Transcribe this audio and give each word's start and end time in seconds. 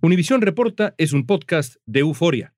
Univisión 0.00 0.42
Reporta 0.42 0.94
es 0.96 1.12
un 1.12 1.26
podcast 1.26 1.74
de 1.84 1.98
euforia. 1.98 2.54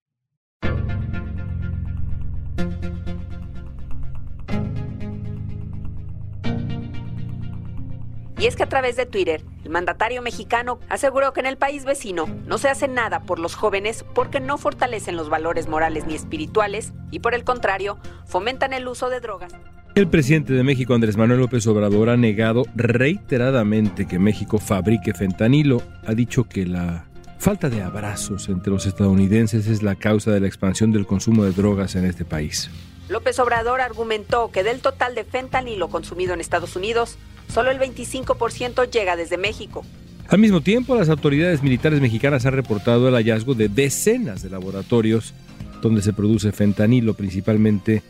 Y 8.38 8.46
es 8.46 8.56
que 8.56 8.62
a 8.62 8.68
través 8.68 8.96
de 8.96 9.06
Twitter, 9.06 9.42
el 9.64 9.70
mandatario 9.70 10.20
mexicano 10.20 10.80
aseguró 10.90 11.32
que 11.32 11.40
en 11.40 11.46
el 11.46 11.56
país 11.56 11.86
vecino 11.86 12.26
no 12.46 12.58
se 12.58 12.68
hace 12.68 12.88
nada 12.88 13.20
por 13.20 13.38
los 13.38 13.54
jóvenes 13.54 14.04
porque 14.14 14.40
no 14.40 14.58
fortalecen 14.58 15.16
los 15.16 15.30
valores 15.30 15.66
morales 15.66 16.06
ni 16.06 16.14
espirituales 16.14 16.92
y 17.10 17.20
por 17.20 17.32
el 17.32 17.44
contrario, 17.44 17.98
fomentan 18.26 18.74
el 18.74 18.86
uso 18.86 19.08
de 19.08 19.20
drogas. 19.20 19.54
El 19.94 20.08
presidente 20.08 20.52
de 20.52 20.62
México, 20.62 20.94
Andrés 20.94 21.16
Manuel 21.16 21.40
López 21.40 21.66
Obrador, 21.66 22.10
ha 22.10 22.16
negado 22.18 22.64
reiteradamente 22.74 24.06
que 24.06 24.18
México 24.18 24.58
fabrique 24.58 25.14
fentanilo. 25.14 25.82
Ha 26.06 26.14
dicho 26.14 26.44
que 26.44 26.64
la 26.64 27.09
Falta 27.40 27.70
de 27.70 27.80
abrazos 27.80 28.50
entre 28.50 28.70
los 28.70 28.84
estadounidenses 28.84 29.66
es 29.66 29.82
la 29.82 29.94
causa 29.94 30.30
de 30.30 30.40
la 30.40 30.46
expansión 30.46 30.92
del 30.92 31.06
consumo 31.06 31.42
de 31.42 31.52
drogas 31.52 31.96
en 31.96 32.04
este 32.04 32.26
país. 32.26 32.70
López 33.08 33.38
Obrador 33.38 33.80
argumentó 33.80 34.50
que 34.50 34.62
del 34.62 34.80
total 34.80 35.14
de 35.14 35.24
fentanilo 35.24 35.88
consumido 35.88 36.34
en 36.34 36.40
Estados 36.42 36.76
Unidos, 36.76 37.16
solo 37.48 37.70
el 37.70 37.78
25% 37.78 38.90
llega 38.90 39.16
desde 39.16 39.38
México. 39.38 39.86
Al 40.28 40.38
mismo 40.38 40.60
tiempo, 40.60 40.94
las 40.94 41.08
autoridades 41.08 41.62
militares 41.62 42.02
mexicanas 42.02 42.44
han 42.44 42.52
reportado 42.52 43.08
el 43.08 43.14
hallazgo 43.14 43.54
de 43.54 43.70
decenas 43.70 44.42
de 44.42 44.50
laboratorios 44.50 45.32
donde 45.80 46.02
se 46.02 46.12
produce 46.12 46.52
fentanilo, 46.52 47.14
principalmente 47.14 48.02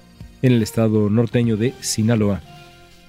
en 0.42 0.54
el 0.54 0.62
estado 0.64 1.08
norteño 1.08 1.56
de 1.56 1.72
Sinaloa. 1.80 2.42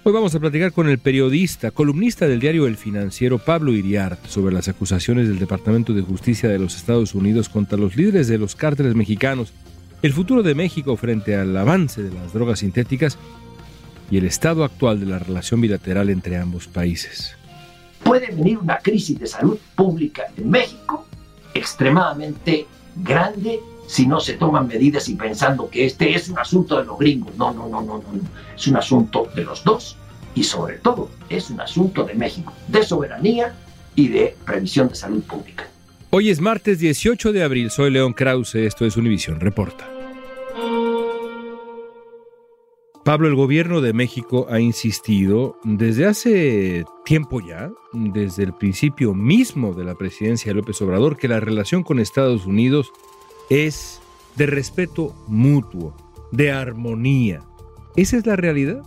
Hoy 0.03 0.13
vamos 0.13 0.33
a 0.33 0.39
platicar 0.39 0.71
con 0.71 0.89
el 0.89 0.97
periodista, 0.97 1.69
columnista 1.69 2.27
del 2.27 2.39
diario 2.39 2.65
El 2.65 2.75
Financiero, 2.75 3.37
Pablo 3.37 3.71
Iriart, 3.71 4.25
sobre 4.25 4.51
las 4.51 4.67
acusaciones 4.67 5.27
del 5.27 5.37
Departamento 5.37 5.93
de 5.93 6.01
Justicia 6.01 6.49
de 6.49 6.57
los 6.57 6.75
Estados 6.75 7.13
Unidos 7.13 7.49
contra 7.49 7.77
los 7.77 7.95
líderes 7.95 8.27
de 8.27 8.39
los 8.39 8.55
cárteles 8.55 8.95
mexicanos, 8.95 9.53
el 10.01 10.11
futuro 10.11 10.41
de 10.41 10.55
México 10.55 10.97
frente 10.97 11.35
al 11.35 11.55
avance 11.55 12.01
de 12.01 12.11
las 12.11 12.33
drogas 12.33 12.59
sintéticas 12.59 13.19
y 14.09 14.17
el 14.17 14.25
estado 14.25 14.63
actual 14.63 14.99
de 14.99 15.05
la 15.05 15.19
relación 15.19 15.61
bilateral 15.61 16.09
entre 16.09 16.35
ambos 16.35 16.67
países. 16.67 17.35
Puede 18.03 18.31
venir 18.31 18.57
una 18.57 18.79
crisis 18.79 19.19
de 19.19 19.27
salud 19.27 19.59
pública 19.75 20.23
en 20.35 20.49
México 20.49 21.05
extremadamente 21.53 22.65
grande 22.95 23.59
si 23.91 24.07
no 24.07 24.21
se 24.21 24.35
toman 24.35 24.67
medidas 24.67 25.09
y 25.09 25.15
pensando 25.15 25.69
que 25.69 25.85
este 25.85 26.15
es 26.15 26.29
un 26.29 26.39
asunto 26.39 26.79
de 26.79 26.85
los 26.85 26.97
gringos. 26.97 27.35
No, 27.35 27.53
no, 27.53 27.67
no, 27.67 27.81
no, 27.81 27.97
no. 27.97 28.03
Es 28.55 28.65
un 28.67 28.77
asunto 28.77 29.27
de 29.35 29.43
los 29.43 29.65
dos 29.65 29.97
y 30.33 30.45
sobre 30.45 30.77
todo 30.77 31.09
es 31.27 31.49
un 31.49 31.59
asunto 31.59 32.05
de 32.05 32.13
México, 32.13 32.53
de 32.69 32.83
soberanía 32.83 33.53
y 33.93 34.07
de 34.07 34.33
previsión 34.45 34.87
de 34.87 34.95
salud 34.95 35.21
pública. 35.23 35.67
Hoy 36.09 36.29
es 36.29 36.39
martes 36.39 36.79
18 36.79 37.33
de 37.33 37.43
abril, 37.43 37.69
soy 37.69 37.91
León 37.91 38.13
Krause, 38.13 38.55
esto 38.55 38.85
es 38.85 38.95
Univisión 38.95 39.41
Reporta. 39.41 39.89
Pablo, 43.03 43.27
el 43.27 43.35
gobierno 43.35 43.81
de 43.81 43.91
México 43.91 44.47
ha 44.49 44.61
insistido 44.61 45.57
desde 45.65 46.05
hace 46.05 46.85
tiempo 47.03 47.41
ya, 47.41 47.69
desde 47.91 48.43
el 48.43 48.53
principio 48.53 49.13
mismo 49.13 49.73
de 49.73 49.83
la 49.83 49.95
presidencia 49.95 50.51
de 50.51 50.55
López 50.55 50.81
Obrador, 50.81 51.17
que 51.17 51.27
la 51.27 51.41
relación 51.41 51.83
con 51.83 51.99
Estados 51.99 52.45
Unidos 52.45 52.93
es 53.51 54.01
de 54.37 54.45
respeto 54.45 55.13
mutuo, 55.27 55.93
de 56.31 56.53
armonía. 56.53 57.41
¿Esa 57.97 58.15
es 58.15 58.25
la 58.25 58.37
realidad? 58.37 58.81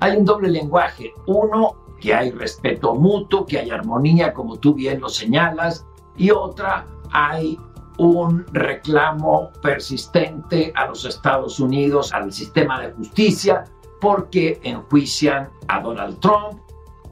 Hay 0.00 0.18
un 0.18 0.26
doble 0.26 0.50
lenguaje. 0.50 1.14
Uno, 1.26 1.76
que 2.02 2.12
hay 2.12 2.30
respeto 2.30 2.94
mutuo, 2.94 3.46
que 3.46 3.58
hay 3.58 3.70
armonía, 3.70 4.34
como 4.34 4.56
tú 4.56 4.74
bien 4.74 5.00
lo 5.00 5.08
señalas, 5.08 5.86
y 6.18 6.30
otra, 6.30 6.86
hay 7.12 7.58
un 7.96 8.44
reclamo 8.52 9.50
persistente 9.62 10.70
a 10.74 10.86
los 10.86 11.06
Estados 11.06 11.58
Unidos, 11.58 12.12
al 12.12 12.30
sistema 12.30 12.78
de 12.82 12.92
justicia, 12.92 13.64
porque 14.02 14.60
enjuician 14.64 15.48
a 15.68 15.80
Donald 15.80 16.20
Trump, 16.20 16.60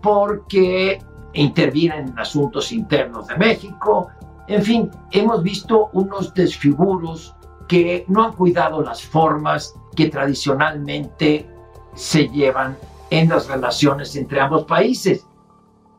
porque 0.02 1.02
intervienen 1.32 2.08
en 2.08 2.18
asuntos 2.18 2.70
internos 2.70 3.28
de 3.28 3.36
México, 3.38 4.08
en 4.52 4.62
fin, 4.62 4.90
hemos 5.12 5.42
visto 5.42 5.88
unos 5.92 6.34
desfiguros 6.34 7.34
que 7.68 8.04
no 8.08 8.24
han 8.24 8.32
cuidado 8.32 8.82
las 8.82 9.02
formas 9.02 9.74
que 9.96 10.08
tradicionalmente 10.08 11.46
se 11.94 12.28
llevan 12.28 12.76
en 13.10 13.28
las 13.28 13.48
relaciones 13.48 14.14
entre 14.16 14.40
ambos 14.40 14.64
países. 14.64 15.26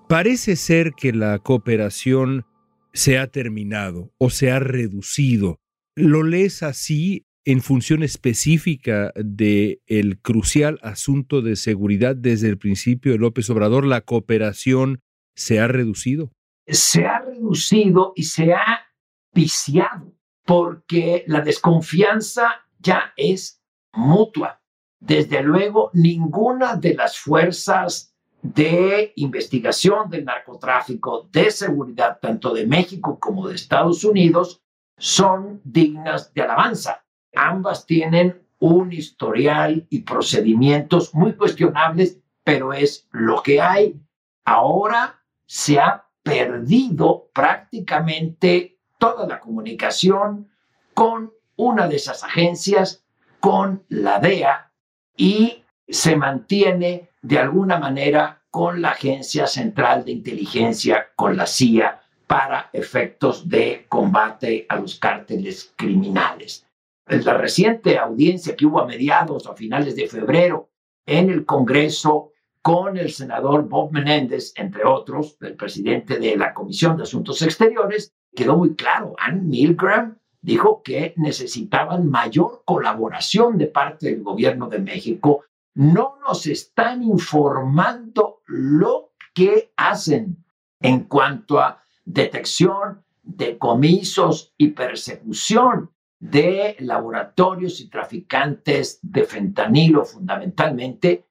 Parece 0.08 0.56
ser 0.56 0.94
que 0.94 1.14
la 1.14 1.40
cooperación 1.40 2.46
se 2.94 3.18
ha 3.18 3.28
terminado 3.28 4.12
o 4.18 4.30
se 4.30 4.52
ha 4.52 4.60
reducido. 4.60 5.60
¿Lo 5.96 6.24
lees 6.24 6.64
así 6.64 7.26
en 7.46 7.62
función 7.62 8.04
específica 8.04 9.12
del 9.16 9.82
el 9.88 10.20
crucial 10.20 10.80
asunto 10.82 11.42
de 11.42 11.56
seguridad 11.56 12.16
desde 12.16 12.50
el 12.50 12.58
principio 12.58 13.14
de 13.14 13.18
López 13.18 13.50
Obrador? 13.50 13.86
¿La 13.86 14.02
cooperación 14.02 15.02
se 15.36 15.60
ha 15.60 15.68
reducido? 15.68 16.32
Se 16.66 17.06
ha 17.06 17.20
reducido 17.20 18.14
y 18.16 18.24
se 18.24 18.54
ha 18.54 18.86
viciado 19.34 20.14
porque 20.46 21.24
la 21.28 21.42
desconfianza 21.42 22.66
ya 22.80 23.14
es 23.16 23.62
mutua. 23.94 24.62
Desde 25.00 25.42
luego, 25.42 25.90
ninguna 25.94 26.76
de 26.76 26.96
las 26.96 27.18
fuerzas 27.18 28.14
de 28.42 29.14
investigación 29.16 30.10
del 30.10 30.26
narcotráfico, 30.26 31.30
de 31.32 31.50
seguridad, 31.50 32.20
tanto 32.22 32.54
de 32.54 32.68
México 32.68 33.18
como 33.20 33.48
de 33.48 33.56
Estados 33.56 34.04
Unidos, 34.04 34.62
son 34.98 35.62
dignas 35.64 36.34
de 36.34 36.42
alabanza. 36.42 37.06
Ambas 37.34 37.86
tienen 37.86 38.42
un 38.60 38.92
historial 38.92 39.86
y 39.90 40.02
procedimientos 40.02 41.14
muy 41.14 41.34
cuestionables, 41.34 42.20
pero 42.44 42.74
es 42.74 43.08
lo 43.12 43.42
que 43.42 43.62
hay. 43.62 44.00
Ahora 44.46 45.22
se 45.46 45.80
ha 45.80 46.06
perdido 46.24 47.30
prácticamente 47.34 48.80
toda 48.98 49.28
la 49.28 49.40
comunicación 49.40 50.50
con 50.94 51.34
una 51.56 51.88
de 51.88 51.98
esas 51.98 52.24
agencias, 52.24 53.04
con 53.40 53.84
la 53.90 54.20
DEA, 54.20 54.72
y 55.16 55.64
se 55.88 56.16
mantiene 56.16 57.10
de 57.22 57.40
alguna 57.40 57.78
manera 57.78 58.42
con 58.50 58.82
la 58.82 58.92
Agencia 58.92 59.48
Central 59.48 60.06
de 60.06 60.12
Inteligencia, 60.12 61.10
con 61.16 61.36
la 61.36 61.46
CIA, 61.46 62.02
para 62.28 62.70
efectos 62.74 63.50
de 63.50 63.86
combate 63.90 64.66
a 64.70 64.78
los 64.78 65.00
cárteles 65.00 65.74
criminales. 65.76 66.66
la 67.06 67.34
reciente 67.34 67.98
audiencia 67.98 68.56
que 68.56 68.66
hubo 68.66 68.80
a 68.80 68.88
mediados 68.88 69.46
o 69.46 69.56
finales 69.56 69.96
de 69.96 70.08
febrero 70.08 70.70
en 71.06 71.30
el 71.30 71.46
Congreso 71.46 72.33
con 72.64 72.98
el 72.98 73.12
senador 73.12 73.68
Bob 73.68 73.92
Menéndez, 73.92 74.54
entre 74.56 74.86
otros, 74.86 75.38
el 75.42 75.56
presidente 75.56 76.18
de 76.18 76.38
la 76.38 76.54
Comisión 76.54 76.96
de 76.96 77.04
Asuntos 77.04 77.42
Exteriores, 77.42 78.14
quedó 78.34 78.58
muy 78.58 78.74
claro. 78.74 79.16
Ann 79.20 79.50
Milgram 79.50 80.18
dijo 80.42 80.82
que 80.82 81.14
necesitaban 81.18 82.10
mayor 82.10 82.64
colaboración 82.66 83.58
de 83.58 83.68
parte 83.68 84.08
del 84.08 84.24
gobierno 84.24 84.70
de 84.70 84.80
México. 84.80 85.44
No 85.76 86.18
nos 86.26 86.48
están 86.48 87.04
informando 87.04 88.42
lo 88.46 89.12
que 89.34 89.74
hacen 89.76 90.46
en 90.80 91.04
cuanto 91.04 91.60
a 91.60 91.84
detección, 92.06 93.04
decomisos 93.24 94.54
y 94.58 94.70
persecución 94.70 95.92
de 96.18 96.78
laboratorios 96.80 97.82
y 97.82 97.90
traficantes 97.90 99.00
de 99.02 99.26
fentanilo 99.26 100.06
fundamentalmente. 100.06 101.26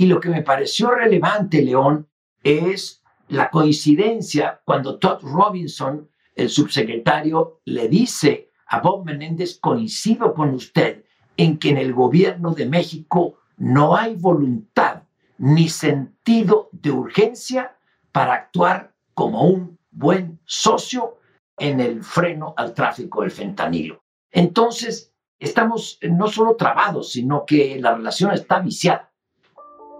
Y 0.00 0.06
lo 0.06 0.18
que 0.18 0.30
me 0.30 0.40
pareció 0.40 0.92
relevante, 0.92 1.60
León, 1.60 2.08
es 2.42 3.02
la 3.28 3.50
coincidencia 3.50 4.62
cuando 4.64 4.98
Todd 4.98 5.20
Robinson, 5.20 6.08
el 6.34 6.48
subsecretario, 6.48 7.60
le 7.66 7.86
dice 7.86 8.50
a 8.68 8.80
Bob 8.80 9.04
Menéndez, 9.04 9.58
coincido 9.60 10.32
con 10.32 10.54
usted 10.54 11.04
en 11.36 11.58
que 11.58 11.68
en 11.68 11.76
el 11.76 11.92
gobierno 11.92 12.54
de 12.54 12.64
México 12.64 13.40
no 13.58 13.94
hay 13.94 14.16
voluntad 14.16 15.02
ni 15.36 15.68
sentido 15.68 16.70
de 16.72 16.92
urgencia 16.92 17.76
para 18.10 18.32
actuar 18.32 18.94
como 19.12 19.42
un 19.42 19.78
buen 19.90 20.40
socio 20.46 21.18
en 21.58 21.78
el 21.78 22.02
freno 22.02 22.54
al 22.56 22.72
tráfico 22.72 23.20
del 23.20 23.32
fentanilo. 23.32 24.02
Entonces, 24.30 25.12
estamos 25.38 25.98
no 26.00 26.26
solo 26.28 26.56
trabados, 26.56 27.12
sino 27.12 27.44
que 27.44 27.78
la 27.78 27.94
relación 27.94 28.32
está 28.32 28.60
viciada. 28.60 29.09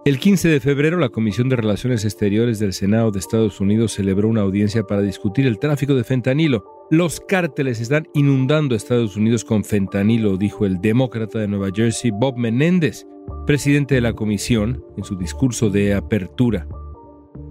El 0.03 0.17
15 0.17 0.49
de 0.49 0.59
febrero, 0.59 0.97
la 0.97 1.09
Comisión 1.09 1.47
de 1.47 1.55
Relaciones 1.55 2.05
Exteriores 2.05 2.57
del 2.57 2.73
Senado 2.73 3.11
de 3.11 3.19
Estados 3.19 3.61
Unidos 3.61 3.93
celebró 3.93 4.29
una 4.29 4.41
audiencia 4.41 4.81
para 4.81 5.03
discutir 5.03 5.45
el 5.45 5.59
tráfico 5.59 5.93
de 5.93 6.03
fentanilo. 6.03 6.87
Los 6.89 7.19
cárteles 7.19 7.79
están 7.79 8.07
inundando 8.15 8.73
Estados 8.73 9.15
Unidos 9.15 9.45
con 9.45 9.63
fentanilo, 9.63 10.37
dijo 10.37 10.65
el 10.65 10.81
demócrata 10.81 11.37
de 11.37 11.47
Nueva 11.47 11.69
Jersey, 11.71 12.09
Bob 12.09 12.35
Menéndez, 12.35 13.05
presidente 13.45 13.93
de 13.93 14.01
la 14.01 14.13
comisión, 14.13 14.83
en 14.97 15.03
su 15.03 15.15
discurso 15.15 15.69
de 15.69 15.93
apertura. 15.93 16.67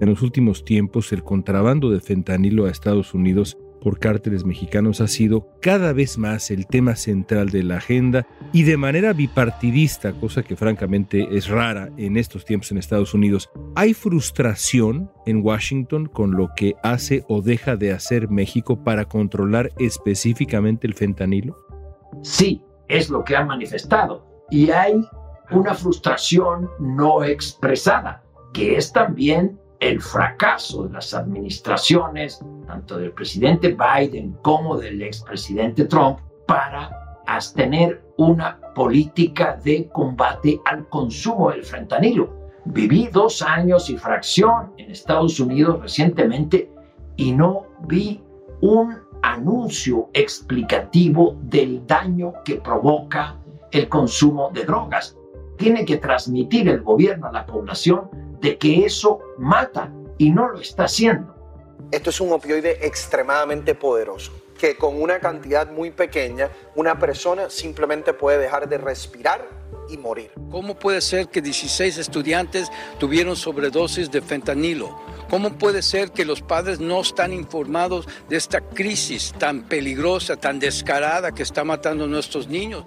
En 0.01 0.09
los 0.09 0.21
últimos 0.21 0.65
tiempos, 0.65 1.13
el 1.13 1.23
contrabando 1.23 1.89
de 1.89 2.01
fentanilo 2.01 2.67
a 2.67 2.71
Estados 2.71 3.15
Unidos 3.15 3.59
por 3.81 3.99
cárteles 3.99 4.45
mexicanos 4.45 5.01
ha 5.01 5.09
sido 5.09 5.49
cada 5.61 5.93
vez 5.93 6.19
más 6.19 6.51
el 6.51 6.67
tema 6.67 6.97
central 6.97 7.51
de 7.51 7.63
la 7.63 7.77
agenda 7.77 8.27
y 8.53 8.65
de 8.65 8.77
manera 8.77 9.13
bipartidista, 9.13 10.13
cosa 10.13 10.43
que 10.43 10.57
francamente 10.57 11.37
es 11.37 11.49
rara 11.49 11.91
en 11.97 12.17
estos 12.17 12.45
tiempos 12.45 12.71
en 12.71 12.79
Estados 12.79 13.15
Unidos. 13.15 13.51
¿Hay 13.75 13.95
frustración 13.95 15.11
en 15.27 15.43
Washington 15.43 16.07
con 16.07 16.37
lo 16.37 16.51
que 16.55 16.75
hace 16.83 17.25
o 17.29 17.43
deja 17.43 17.77
de 17.77 17.93
hacer 17.93 18.31
México 18.31 18.85
para 18.85 19.07
controlar 19.07 19.71
específicamente 19.79 20.87
el 20.87 20.95
fentanilo? 20.95 21.57
Sí, 22.23 22.63
es 22.89 23.09
lo 23.11 23.25
que 23.25 23.37
han 23.37 23.47
manifestado. 23.47 24.27
Y 24.51 24.71
hay 24.71 25.01
una 25.51 25.75
frustración 25.75 26.69
no 26.79 27.25
expresada, 27.25 28.23
que 28.53 28.77
es 28.77 28.93
también 28.93 29.59
el 29.81 30.01
fracaso 30.01 30.85
de 30.85 30.93
las 30.93 31.15
administraciones, 31.15 32.41
tanto 32.67 32.99
del 32.99 33.13
presidente 33.13 33.77
Biden 33.77 34.37
como 34.43 34.77
del 34.77 35.03
expresidente 35.03 35.87
Trump, 35.87 36.21
para 36.47 37.01
tener 37.55 38.03
una 38.17 38.61
política 38.75 39.59
de 39.63 39.89
combate 39.89 40.61
al 40.67 40.89
consumo 40.89 41.51
del 41.51 41.65
fentanilo. 41.65 42.29
Viví 42.65 43.09
dos 43.11 43.41
años 43.41 43.89
y 43.89 43.97
fracción 43.97 44.73
en 44.77 44.91
Estados 44.91 45.41
Unidos 45.41 45.81
recientemente 45.81 46.71
y 47.17 47.33
no 47.33 47.67
vi 47.87 48.23
un 48.61 48.99
anuncio 49.23 50.11
explicativo 50.13 51.37
del 51.43 51.87
daño 51.87 52.33
que 52.45 52.57
provoca 52.57 53.37
el 53.71 53.89
consumo 53.89 54.51
de 54.53 54.65
drogas. 54.65 55.17
Tiene 55.57 55.85
que 55.85 55.97
transmitir 55.97 56.69
el 56.69 56.83
gobierno 56.83 57.29
a 57.29 57.33
la 57.33 57.47
población 57.47 58.11
de 58.41 58.59
que 58.59 58.85
eso 58.85 59.21
mata 59.39 59.93
y 60.19 60.31
no 60.31 60.49
lo 60.49 60.61
está 60.61 60.85
haciendo. 60.85 61.35
Esto 61.91 62.11
es 62.11 62.21
un 62.21 62.33
opioide 62.33 62.87
extremadamente 62.87 63.75
poderoso, 63.75 64.33
que 64.59 64.77
con 64.77 65.01
una 65.01 65.19
cantidad 65.19 65.71
muy 65.71 65.91
pequeña 65.91 66.49
una 66.77 66.99
persona 66.99 67.51
simplemente 67.51 68.13
puede 68.13 68.39
dejar 68.39 68.69
de 68.69 68.79
respirar 68.79 69.49
y 69.89 69.97
morir. 69.97 70.31
¿Cómo 70.51 70.75
puede 70.75 71.01
ser 71.01 71.29
que 71.29 71.43
16 71.43 71.99
estudiantes 71.99 72.71
tuvieron 72.99 73.35
sobredosis 73.35 74.11
de 74.11 74.21
fentanilo? 74.21 74.97
¿Cómo 75.29 75.51
puede 75.51 75.83
ser 75.83 76.13
que 76.13 76.25
los 76.25 76.43
padres 76.43 76.81
no 76.81 77.01
están 77.01 77.33
informados 77.33 78.07
de 78.29 78.37
esta 78.37 78.61
crisis 78.61 79.33
tan 79.39 79.63
peligrosa, 79.63 80.37
tan 80.37 80.59
descarada 80.59 81.33
que 81.33 81.43
está 81.43 81.65
matando 81.65 82.05
a 82.05 82.09
nuestros 82.09 82.49
niños? 82.49 82.85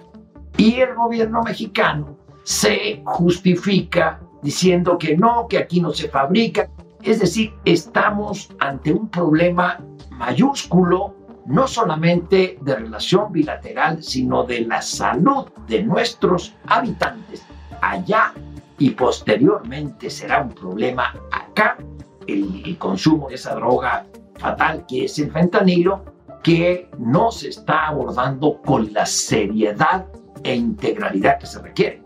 Y 0.56 0.80
el 0.80 0.94
gobierno 0.94 1.42
mexicano 1.42 2.16
se 2.44 3.02
justifica 3.04 4.20
diciendo 4.44 4.98
que 4.98 5.16
no, 5.16 5.48
que 5.48 5.56
aquí 5.56 5.80
no 5.80 5.90
se 5.90 6.08
fabrica. 6.08 6.68
Es 7.02 7.18
decir, 7.18 7.54
estamos 7.64 8.50
ante 8.60 8.92
un 8.92 9.08
problema 9.08 9.80
mayúsculo, 10.10 11.14
no 11.46 11.66
solamente 11.66 12.58
de 12.60 12.76
relación 12.76 13.32
bilateral, 13.32 14.02
sino 14.02 14.44
de 14.44 14.60
la 14.60 14.82
salud 14.82 15.46
de 15.66 15.82
nuestros 15.82 16.54
habitantes 16.66 17.42
allá 17.80 18.34
y 18.78 18.90
posteriormente 18.90 20.10
será 20.10 20.42
un 20.42 20.50
problema 20.50 21.14
acá, 21.32 21.78
el, 22.26 22.76
consumo 22.78 23.28
de 23.28 23.36
esa 23.36 23.54
droga 23.54 24.06
fatal 24.36 24.84
que 24.86 25.04
es 25.06 25.18
el 25.18 25.30
fentanilo, 25.30 26.04
que 26.42 26.90
no 26.98 27.30
se 27.30 27.48
está 27.48 27.88
abordando 27.88 28.60
con 28.62 28.92
la 28.92 29.06
seriedad 29.06 30.06
e 30.42 30.54
integralidad 30.54 31.38
que 31.38 31.46
se 31.46 31.62
requiere. 31.62 32.02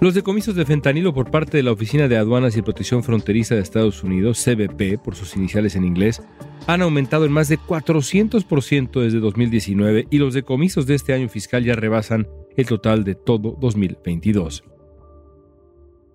Los 0.00 0.14
decomisos 0.14 0.54
de 0.54 0.64
fentanilo 0.64 1.12
por 1.12 1.28
parte 1.28 1.56
de 1.56 1.64
la 1.64 1.72
Oficina 1.72 2.06
de 2.06 2.16
Aduanas 2.16 2.56
y 2.56 2.62
Protección 2.62 3.02
Fronteriza 3.02 3.56
de 3.56 3.62
Estados 3.62 4.04
Unidos, 4.04 4.40
CBP 4.44 5.02
por 5.02 5.16
sus 5.16 5.34
iniciales 5.34 5.74
en 5.74 5.84
inglés, 5.84 6.22
han 6.68 6.82
aumentado 6.82 7.24
en 7.24 7.32
más 7.32 7.48
de 7.48 7.58
400% 7.58 9.02
desde 9.02 9.18
2019 9.18 10.06
y 10.08 10.18
los 10.18 10.34
decomisos 10.34 10.86
de 10.86 10.94
este 10.94 11.14
año 11.14 11.28
fiscal 11.28 11.64
ya 11.64 11.74
rebasan 11.74 12.28
el 12.56 12.66
total 12.66 13.02
de 13.02 13.16
todo 13.16 13.56
2022. 13.60 14.62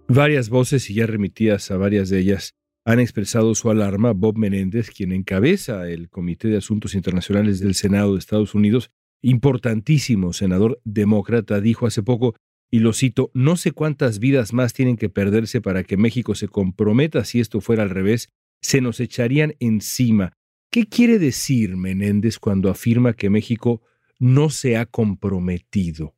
Varias 0.08 0.48
voces, 0.48 0.90
y 0.90 0.94
ya 0.94 1.06
remitidas 1.06 1.70
a 1.70 1.76
varias 1.76 2.08
de 2.08 2.20
ellas, 2.20 2.54
han 2.86 3.02
expresado 3.02 3.54
su 3.54 3.70
alarma. 3.70 4.14
Bob 4.14 4.38
Menéndez, 4.38 4.92
quien 4.92 5.12
encabeza 5.12 5.90
el 5.90 6.10
Comité 6.10 6.48
de 6.48 6.58
Asuntos 6.58 6.96
Internacionales 6.96 7.60
del 7.60 7.76
Senado 7.76 8.14
de 8.14 8.20
Estados 8.20 8.56
Unidos, 8.56 8.92
importantísimo 9.22 10.32
senador 10.32 10.80
demócrata, 10.86 11.60
dijo 11.60 11.86
hace 11.86 12.02
poco 12.02 12.36
y 12.74 12.80
lo 12.80 12.92
cito, 12.92 13.30
no 13.36 13.56
sé 13.56 13.72
cuántas 13.72 14.18
vidas 14.18 14.52
más 14.52 14.74
tienen 14.74 14.98
que 14.98 15.08
perderse 15.08 15.62
para 15.62 15.84
que 15.84 15.96
México 15.96 16.34
se 16.34 16.48
comprometa 16.48 17.24
si 17.24 17.40
esto 17.40 17.62
fuera 17.62 17.84
al 17.84 17.92
revés, 17.92 18.30
se 18.62 18.82
nos 18.82 19.00
echarían 19.00 19.54
encima. 19.60 20.34
¿Qué 20.72 20.90
quiere 20.90 21.20
decir 21.20 21.78
Menéndez 21.78 22.40
cuando 22.40 22.72
afirma 22.72 23.14
que 23.14 23.30
México 23.30 23.84
no 24.18 24.50
se 24.50 24.76
ha 24.76 24.88
comprometido? 24.88 26.16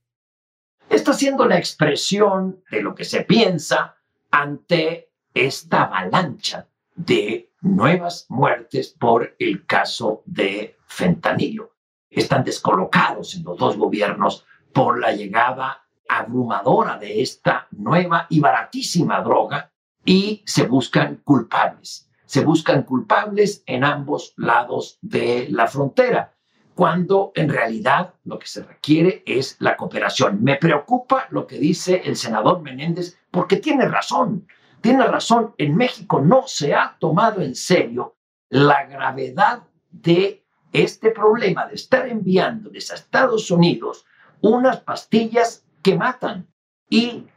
Está 0.89 1.11
siendo 1.11 1.45
la 1.45 1.57
expresión 1.57 2.63
de 2.71 2.81
lo 2.81 2.95
que 2.95 3.03
se 3.03 3.23
piensa 3.23 3.97
ante 4.31 5.09
esta 5.33 5.83
avalancha 5.83 6.69
de 6.95 7.51
nuevas 7.63 8.27
muertes 8.29 8.95
por 8.97 9.35
el 9.39 9.65
caso 9.65 10.23
de 10.25 10.77
fentanilo. 10.87 11.75
Están 12.09 12.45
descolocados 12.45 13.35
en 13.35 13.43
los 13.43 13.57
dos 13.57 13.75
gobiernos 13.75 14.45
por 14.71 15.01
la 15.01 15.11
llegada 15.11 15.81
abrumadora 16.07 16.97
de 16.97 17.21
esta 17.21 17.67
nueva 17.71 18.27
y 18.29 18.39
baratísima 18.39 19.21
droga 19.21 19.71
y 20.03 20.43
se 20.45 20.65
buscan 20.67 21.21
culpables. 21.23 22.09
Se 22.25 22.43
buscan 22.43 22.83
culpables 22.83 23.63
en 23.65 23.83
ambos 23.83 24.33
lados 24.37 24.97
de 25.01 25.47
la 25.49 25.67
frontera, 25.67 26.33
cuando 26.73 27.31
en 27.35 27.49
realidad 27.49 28.15
lo 28.23 28.37
que 28.37 28.47
se 28.47 28.63
requiere 28.63 29.23
es 29.25 29.55
la 29.59 29.77
cooperación. 29.77 30.43
Me 30.43 30.57
preocupa 30.57 31.27
lo 31.29 31.47
que 31.47 31.57
dice 31.57 32.01
el 32.05 32.15
senador 32.15 32.61
Menéndez 32.61 33.17
porque 33.31 33.57
tiene 33.57 33.87
razón. 33.87 34.47
Tiene 34.81 35.05
razón, 35.05 35.55
en 35.57 35.75
México 35.75 36.21
no 36.21 36.43
se 36.47 36.75
ha 36.75 36.97
tomado 36.99 37.41
en 37.41 37.55
serio 37.55 38.17
la 38.49 38.85
gravedad 38.85 39.63
de 39.89 40.45
este 40.71 41.11
problema 41.11 41.65
de 41.67 41.75
estar 41.75 42.07
enviándoles 42.07 42.91
a 42.91 42.95
Estados 42.95 43.49
Unidos 43.49 44.05
unas 44.41 44.81
pastillas 44.81 45.64
que 45.85 45.95
matan 45.95 46.51
y 46.89 47.27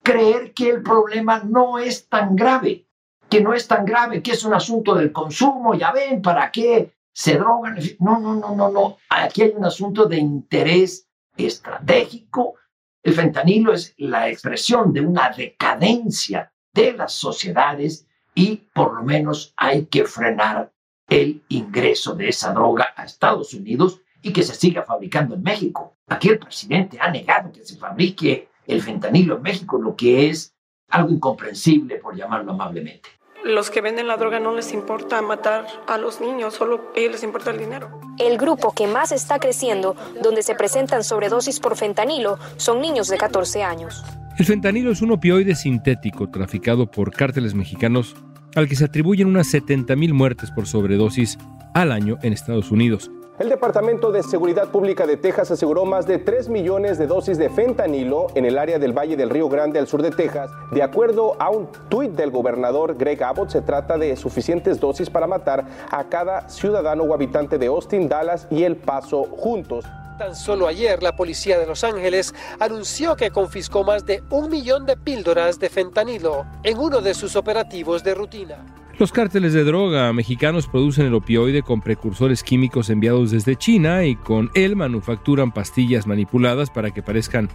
creer 0.00 0.54
que 0.54 0.68
el 0.70 0.80
problema 0.80 1.40
no 1.40 1.76
es 1.80 2.08
tan 2.08 2.36
grave, 2.36 2.86
que 3.28 3.40
no 3.40 3.52
es 3.52 3.66
tan 3.66 3.84
grave, 3.84 4.22
que 4.22 4.30
es 4.30 4.44
un 4.44 4.54
asunto 4.54 4.94
del 4.94 5.10
consumo, 5.10 5.74
ya 5.74 5.90
ven, 5.90 6.22
¿para 6.22 6.52
qué 6.52 6.94
se 7.12 7.36
drogan? 7.36 7.76
No, 7.98 8.20
no, 8.20 8.36
no, 8.36 8.54
no, 8.54 8.70
no. 8.70 8.98
Aquí 9.10 9.42
hay 9.42 9.54
un 9.56 9.64
asunto 9.64 10.06
de 10.06 10.18
interés 10.18 11.08
estratégico. 11.36 12.54
El 13.02 13.14
fentanilo 13.14 13.72
es 13.72 13.92
la 13.96 14.28
expresión 14.28 14.92
de 14.92 15.00
una 15.00 15.30
decadencia 15.30 16.52
de 16.72 16.92
las 16.92 17.12
sociedades 17.12 18.06
y 18.36 18.68
por 18.72 18.94
lo 18.94 19.02
menos 19.02 19.52
hay 19.56 19.86
que 19.86 20.04
frenar 20.04 20.72
el 21.08 21.42
ingreso 21.48 22.14
de 22.14 22.28
esa 22.28 22.52
droga 22.52 22.94
a 22.94 23.04
Estados 23.04 23.52
Unidos 23.52 24.00
y 24.22 24.32
que 24.32 24.42
se 24.42 24.54
siga 24.54 24.82
fabricando 24.82 25.34
en 25.34 25.42
México. 25.42 25.96
Aquí 26.08 26.28
el 26.28 26.38
presidente 26.38 26.98
ha 27.00 27.10
negado 27.10 27.52
que 27.52 27.64
se 27.64 27.76
fabrique 27.76 28.48
el 28.66 28.82
fentanilo 28.82 29.36
en 29.36 29.42
México, 29.42 29.78
lo 29.78 29.94
que 29.94 30.28
es 30.28 30.54
algo 30.88 31.10
incomprensible, 31.10 31.96
por 31.96 32.16
llamarlo 32.16 32.52
amablemente. 32.52 33.08
Los 33.44 33.70
que 33.70 33.80
venden 33.80 34.08
la 34.08 34.16
droga 34.16 34.40
no 34.40 34.54
les 34.54 34.72
importa 34.72 35.22
matar 35.22 35.66
a 35.86 35.98
los 35.98 36.20
niños, 36.20 36.54
solo 36.54 36.90
a 36.94 36.98
ellos 36.98 37.12
les 37.12 37.22
importa 37.22 37.52
el 37.52 37.58
dinero. 37.58 38.00
El 38.18 38.38
grupo 38.38 38.72
que 38.72 38.88
más 38.88 39.12
está 39.12 39.38
creciendo, 39.38 39.94
donde 40.20 40.42
se 40.42 40.56
presentan 40.56 41.04
sobredosis 41.04 41.60
por 41.60 41.76
fentanilo, 41.76 42.38
son 42.56 42.80
niños 42.80 43.08
de 43.08 43.18
14 43.18 43.62
años. 43.62 44.02
El 44.38 44.46
fentanilo 44.46 44.90
es 44.90 45.00
un 45.00 45.12
opioide 45.12 45.54
sintético 45.54 46.28
traficado 46.28 46.90
por 46.90 47.12
cárteles 47.12 47.54
mexicanos 47.54 48.16
al 48.56 48.68
que 48.68 48.74
se 48.74 48.86
atribuyen 48.86 49.28
unas 49.28 49.52
70.000 49.52 50.12
muertes 50.12 50.50
por 50.50 50.66
sobredosis 50.66 51.38
al 51.74 51.92
año 51.92 52.18
en 52.22 52.32
Estados 52.32 52.70
Unidos. 52.70 53.10
El 53.38 53.50
Departamento 53.50 54.12
de 54.12 54.22
Seguridad 54.22 54.68
Pública 54.70 55.06
de 55.06 55.18
Texas 55.18 55.50
aseguró 55.50 55.84
más 55.84 56.06
de 56.06 56.16
3 56.16 56.48
millones 56.48 56.96
de 56.96 57.06
dosis 57.06 57.36
de 57.36 57.50
fentanilo 57.50 58.28
en 58.34 58.46
el 58.46 58.56
área 58.56 58.78
del 58.78 58.96
Valle 58.96 59.14
del 59.14 59.28
Río 59.28 59.50
Grande 59.50 59.78
al 59.78 59.86
sur 59.86 60.00
de 60.00 60.10
Texas. 60.10 60.50
De 60.70 60.82
acuerdo 60.82 61.36
a 61.38 61.50
un 61.50 61.68
tuit 61.90 62.12
del 62.12 62.30
gobernador 62.30 62.96
Greg 62.96 63.22
Abbott, 63.22 63.50
se 63.50 63.60
trata 63.60 63.98
de 63.98 64.16
suficientes 64.16 64.80
dosis 64.80 65.10
para 65.10 65.26
matar 65.26 65.66
a 65.90 66.04
cada 66.04 66.48
ciudadano 66.48 67.02
o 67.02 67.12
habitante 67.12 67.58
de 67.58 67.66
Austin, 67.66 68.08
Dallas 68.08 68.48
y 68.50 68.62
El 68.62 68.76
Paso 68.76 69.24
juntos. 69.24 69.84
Tan 70.16 70.34
solo 70.34 70.66
ayer 70.66 71.02
la 71.02 71.14
policía 71.14 71.58
de 71.58 71.66
Los 71.66 71.84
Ángeles 71.84 72.34
anunció 72.58 73.16
que 73.16 73.30
confiscó 73.30 73.84
más 73.84 74.06
de 74.06 74.22
un 74.30 74.48
millón 74.48 74.86
de 74.86 74.96
píldoras 74.96 75.58
de 75.58 75.68
fentanilo 75.68 76.46
en 76.62 76.78
uno 76.78 77.02
de 77.02 77.12
sus 77.12 77.36
operativos 77.36 78.02
de 78.02 78.14
rutina. 78.14 78.64
Los 78.98 79.12
cárteles 79.12 79.52
de 79.52 79.62
droga 79.62 80.10
mexicanos 80.14 80.68
producen 80.68 81.04
el 81.04 81.12
opioide 81.12 81.62
con 81.62 81.82
precursores 81.82 82.42
químicos 82.42 82.88
enviados 82.88 83.30
desde 83.30 83.54
China 83.54 84.04
y 84.04 84.16
con 84.16 84.50
él 84.54 84.74
manufacturan 84.74 85.52
pastillas 85.52 86.06
manipuladas 86.06 86.70
para 86.70 86.90
que 86.90 87.02
parezcan 87.02 87.50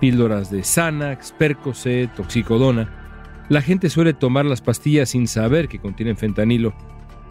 píldoras 0.00 0.48
de 0.48 0.62
Xanax, 0.62 1.32
Percocet, 1.32 2.14
Toxicodona. 2.14 3.44
La 3.48 3.62
gente 3.62 3.90
suele 3.90 4.12
tomar 4.12 4.44
las 4.44 4.60
pastillas 4.60 5.10
sin 5.10 5.26
saber 5.26 5.66
que 5.66 5.80
contienen 5.80 6.16
fentanilo 6.16 6.72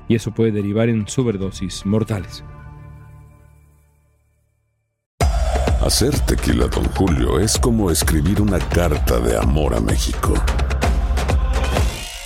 y 0.09 0.15
eso 0.15 0.31
puede 0.31 0.51
derivar 0.51 0.89
en 0.89 1.07
sobredosis 1.07 1.85
mortales. 1.85 2.43
Hacer 5.81 6.19
tequila, 6.21 6.67
don 6.67 6.83
Julio, 6.95 7.39
es 7.39 7.57
como 7.57 7.89
escribir 7.89 8.41
una 8.41 8.59
carta 8.59 9.19
de 9.19 9.37
amor 9.37 9.73
a 9.75 9.79
México. 9.79 10.33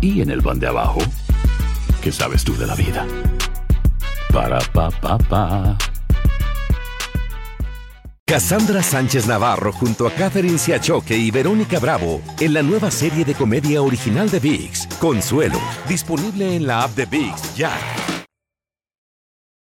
y 0.00 0.20
en 0.20 0.30
el 0.30 0.42
pan 0.42 0.58
de 0.58 0.66
abajo, 0.66 1.00
¿qué 2.02 2.12
sabes 2.12 2.44
tú 2.44 2.56
de 2.56 2.66
la 2.66 2.74
vida? 2.74 3.06
Para, 4.32 4.58
pa, 4.72 4.90
pa, 4.90 5.18
pa. 5.18 5.78
Cassandra 8.28 8.82
Sánchez 8.82 9.26
Navarro 9.26 9.72
junto 9.72 10.06
a 10.06 10.12
Catherine 10.12 10.58
Siachoque 10.58 11.16
y 11.16 11.30
Verónica 11.30 11.78
Bravo 11.78 12.20
en 12.40 12.52
la 12.52 12.62
nueva 12.62 12.90
serie 12.90 13.24
de 13.24 13.34
comedia 13.34 13.80
original 13.80 14.28
de 14.30 14.38
VIX, 14.38 14.86
Consuelo, 15.00 15.58
disponible 15.88 16.54
en 16.54 16.66
la 16.66 16.82
app 16.82 16.94
de 16.94 17.06
VIX 17.06 17.56
ya. 17.56 17.72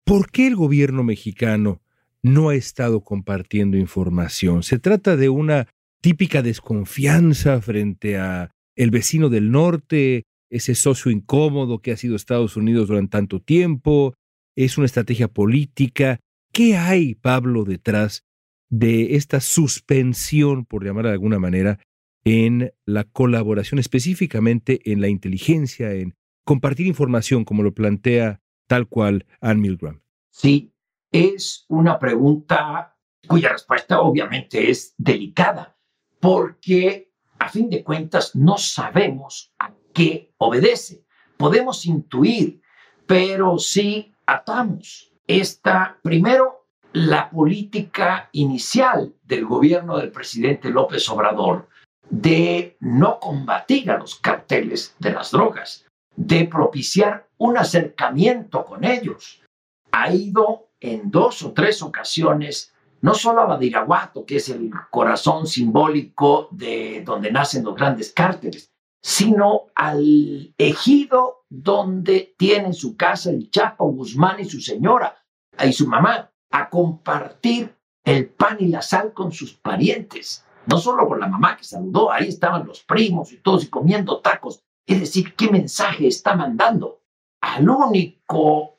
¿Por 0.05 0.31
qué 0.31 0.47
el 0.47 0.55
gobierno 0.55 1.03
mexicano 1.03 1.83
no 2.23 2.51
ha 2.51 2.55
estado 2.55 3.03
compartiendo 3.03 3.77
información? 3.77 4.63
Se 4.63 4.79
trata 4.79 5.17
de 5.17 5.29
una 5.29 5.67
típica 6.01 6.41
desconfianza 6.41 7.61
frente 7.61 8.17
a 8.17 8.53
el 8.77 8.91
vecino 8.91 9.29
del 9.29 9.51
norte, 9.51 10.25
ese 10.51 10.75
socio 10.75 11.11
incómodo 11.11 11.81
que 11.81 11.93
ha 11.93 11.97
sido 11.97 12.17
Estados 12.17 12.57
Unidos 12.57 12.89
durante 12.89 13.13
tanto 13.13 13.41
tiempo, 13.41 14.15
es 14.57 14.77
una 14.77 14.87
estrategia 14.87 15.29
política. 15.29 16.21
¿Qué 16.53 16.77
hay, 16.77 17.15
Pablo, 17.15 17.65
detrás 17.65 18.25
de 18.69 19.17
esta 19.17 19.41
suspensión, 19.41 20.65
por 20.65 20.85
llamar 20.85 21.07
de 21.07 21.13
alguna 21.13 21.39
manera, 21.39 21.79
en 22.25 22.73
la 22.87 23.05
colaboración, 23.05 23.79
específicamente 23.79 24.81
en 24.91 25.01
la 25.01 25.09
inteligencia, 25.09 25.93
en 25.93 26.15
compartir 26.45 26.87
información, 26.87 27.45
como 27.45 27.63
lo 27.63 27.73
plantea 27.73 28.41
tal 28.67 28.87
cual 28.89 29.27
Ann 29.41 29.61
Milgram? 29.61 30.03
Sí, 30.31 30.73
es 31.11 31.67
una 31.69 31.99
pregunta 31.99 32.97
cuya 33.27 33.51
respuesta 33.53 34.01
obviamente 34.01 34.71
es 34.71 34.95
delicada, 34.97 35.79
porque 36.21 37.12
a 37.43 37.49
fin 37.49 37.69
de 37.69 37.83
cuentas 37.83 38.37
no 38.37 38.57
sabemos 38.57 39.53
a 39.59 39.73
qué 39.93 40.33
obedece. 40.39 41.05
Podemos 41.37 41.87
intuir, 41.87 42.63
pero 43.05 43.59
si 43.59 44.15
atamos 44.27 45.13
esta, 45.27 45.99
primero, 46.03 46.69
la 46.93 47.31
política 47.31 48.29
inicial 48.31 49.15
del 49.25 49.45
gobierno 49.45 49.99
del 49.99 50.13
presidente 50.13 50.71
López 50.71 51.09
Obrador 51.09 51.69
de 52.09 52.77
no 52.79 53.19
combatir 53.19 53.91
a 53.91 53.99
los 53.99 54.15
carteles 54.15 54.95
de 55.01 55.11
las 55.11 55.33
drogas, 55.33 55.85
de 56.15 56.45
propiciar 56.45 57.27
un 57.39 57.57
acercamiento 57.57 58.65
con 58.65 58.85
ellos. 58.85 59.43
Ha 59.91 60.13
ido 60.15 60.69
en 60.79 61.11
dos 61.11 61.43
o 61.43 61.53
tres 61.53 61.83
ocasiones, 61.83 62.72
no 63.03 63.15
solo 63.15 63.41
a 63.43 63.47
Badiraguato, 63.47 64.25
que 64.25 64.37
es 64.37 64.49
el 64.49 64.71
corazón 64.91 65.47
simbólico 65.47 66.49
de 66.53 67.03
donde 67.05 67.33
nacen 67.33 67.65
los 67.65 67.75
grandes 67.75 68.13
cárteles, 68.13 68.73
sino 69.03 69.67
al 69.75 70.55
ejido 70.57 71.45
donde 71.49 72.35
tiene 72.39 72.73
su 72.73 72.97
casa 72.97 73.31
el 73.31 73.51
Chapo 73.51 73.87
Guzmán 73.87 74.39
y 74.39 74.45
su 74.45 74.61
señora 74.61 75.17
y 75.65 75.73
su 75.73 75.89
mamá, 75.89 76.31
a 76.51 76.71
compartir 76.71 77.75
el 78.05 78.29
pan 78.29 78.59
y 78.61 78.69
la 78.69 78.83
sal 78.83 79.13
con 79.13 79.33
sus 79.33 79.55
parientes. 79.55 80.45
No 80.67 80.79
solo 80.79 81.09
con 81.09 81.19
la 81.19 81.27
mamá 81.27 81.57
que 81.57 81.65
saludó, 81.65 82.13
ahí 82.13 82.29
estaban 82.29 82.67
los 82.67 82.85
primos 82.85 83.33
y 83.33 83.39
todos 83.39 83.65
y 83.65 83.69
comiendo 83.69 84.21
tacos. 84.21 84.63
Es 84.87 85.01
decir, 85.01 85.35
¿qué 85.35 85.51
mensaje 85.51 86.07
está 86.07 86.37
mandando? 86.37 87.01
Al 87.41 87.69
único 87.69 88.79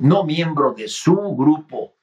no 0.00 0.24
miembro 0.24 0.72
de 0.72 0.88
su 0.88 1.14
grupo 1.36 1.94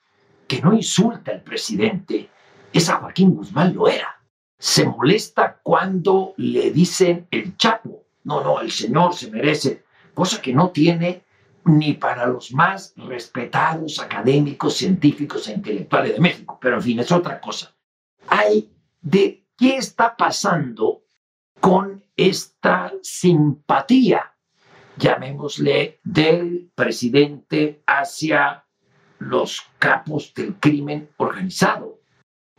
que 0.47 0.61
no 0.61 0.73
insulta 0.73 1.31
al 1.31 1.41
presidente 1.41 2.29
es 2.73 2.89
Joaquín 2.89 3.35
Guzmán 3.35 3.73
Loera. 3.73 4.21
Se 4.57 4.85
molesta 4.85 5.59
cuando 5.61 6.33
le 6.37 6.71
dicen 6.71 7.27
el 7.31 7.57
chapo. 7.57 8.05
No, 8.23 8.43
no, 8.43 8.59
el 8.59 8.71
señor 8.71 9.13
se 9.13 9.29
merece, 9.29 9.83
cosa 10.13 10.41
que 10.41 10.53
no 10.53 10.69
tiene 10.69 11.23
ni 11.65 11.93
para 11.93 12.25
los 12.27 12.51
más 12.53 12.93
respetados 12.95 13.99
académicos, 13.99 14.75
científicos 14.75 15.47
e 15.47 15.53
intelectuales 15.53 16.13
de 16.13 16.19
México. 16.19 16.57
Pero 16.61 16.77
en 16.77 16.81
fin, 16.81 16.99
es 16.99 17.11
otra 17.11 17.39
cosa. 17.39 17.75
Hay 18.27 18.71
de 19.01 19.45
qué 19.57 19.77
está 19.77 20.15
pasando 20.15 21.03
con 21.59 22.03
esta 22.15 22.93
simpatía, 23.01 24.33
llamémosle, 24.97 25.99
del 26.03 26.71
presidente 26.73 27.83
hacia 27.85 28.66
los 29.19 29.61
capos 29.79 30.33
del 30.33 30.55
crimen 30.55 31.09
organizado. 31.17 31.99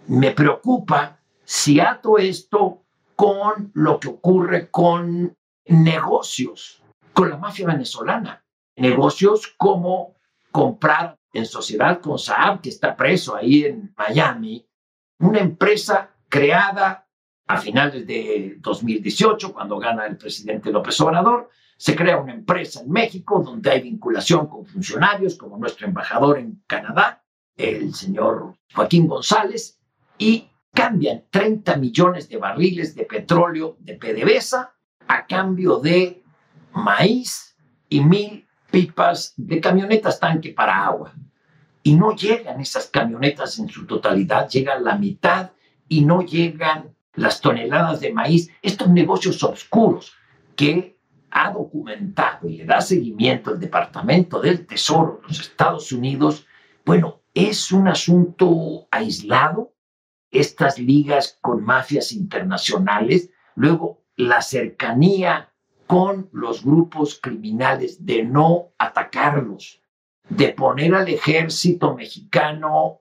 Me 0.07 0.33
preocupa 0.33 1.21
si 1.45 1.81
ato 1.81 2.19
esto 2.19 2.83
con 3.15 3.71
lo 3.75 3.99
que 3.99 4.09
ocurre 4.09 4.71
con 4.71 5.37
negocios, 5.67 6.83
con 7.13 7.31
la 7.31 7.37
mafia 7.37 7.67
venezolana. 7.67 8.45
Negocios 8.77 9.55
como 9.57 10.15
comprar 10.51 11.17
en 11.33 11.47
sociedad 11.47 12.01
con 12.01 12.19
Saab, 12.19 12.61
que 12.61 12.69
está 12.69 12.97
preso 12.97 13.37
ahí 13.37 13.65
en 13.65 13.93
Miami, 13.97 14.67
una 15.21 15.41
empresa 15.41 16.15
creada 16.29 17.07
a 17.47 17.57
finales 17.59 18.07
de 18.07 18.57
2018, 18.61 19.53
cuando 19.53 19.79
gana 19.79 20.07
el 20.07 20.17
presidente 20.17 20.71
López 20.71 21.01
Obrador, 21.01 21.51
se 21.79 21.95
crea 21.95 22.19
una 22.19 22.35
empresa 22.35 22.81
en 22.81 22.91
México 22.91 23.41
donde 23.41 23.71
hay 23.71 23.81
vinculación 23.81 24.49
con 24.49 24.67
funcionarios 24.67 25.37
como 25.37 25.57
nuestro 25.57 25.87
embajador 25.87 26.39
en 26.39 26.61
Canadá, 26.67 27.23
el 27.57 27.95
señor 27.95 28.57
Joaquín 28.75 29.07
González, 29.07 29.79
y 30.19 30.49
cambian 30.75 31.25
30 31.31 31.77
millones 31.77 32.29
de 32.29 32.37
barriles 32.37 32.97
de 32.97 33.05
petróleo 33.05 33.77
de 33.79 33.95
PDVSA 33.95 34.75
a 35.07 35.27
cambio 35.27 35.79
de 35.79 36.25
maíz 36.73 37.57
y 37.89 38.01
mil 38.01 38.45
pipas 38.73 39.35
de 39.37 39.61
camionetas 39.61 40.19
tanque 40.19 40.51
para 40.51 40.85
agua. 40.85 41.15
Y 41.85 41.95
no 41.95 42.15
llegan 42.15 42.61
esas 42.61 42.89
camionetas 42.89 43.57
en 43.61 43.69
su 43.69 43.87
totalidad, 43.87 44.49
llegan 44.49 44.83
la 44.83 44.97
mitad 44.99 45.53
y 45.89 46.05
no 46.05 46.23
llegan 46.23 46.97
las 47.15 47.41
toneladas 47.41 48.01
de 48.01 48.13
maíz. 48.13 48.51
Estos 48.63 48.89
negocios 48.89 49.43
oscuros 49.45 50.13
que 50.57 50.98
ha 51.31 51.51
documentado 51.53 52.49
y 52.49 52.59
le 52.59 52.65
da 52.65 52.81
seguimiento 52.81 53.53
el 53.53 53.61
Departamento 53.61 54.41
del 54.41 54.67
Tesoro 54.67 55.21
de 55.23 55.29
los 55.29 55.41
Estados 55.41 55.93
Unidos, 55.93 56.47
bueno, 56.85 57.21
es 57.35 57.71
un 57.71 57.89
asunto 57.89 58.89
aislado, 58.91 59.75
estas 60.31 60.79
ligas 60.79 61.39
con 61.41 61.65
mafias 61.65 62.13
internacionales, 62.13 63.31
luego 63.55 64.05
la 64.17 64.43
cercanía 64.43 65.53
con 65.87 66.29
los 66.33 66.65
grupos 66.65 67.19
criminales 67.21 68.05
de 68.05 68.23
no 68.23 68.73
atacarlos, 68.79 69.81
de 70.29 70.49
poner 70.51 70.95
al 70.95 71.09
ejército 71.09 71.95
mexicano 71.95 73.01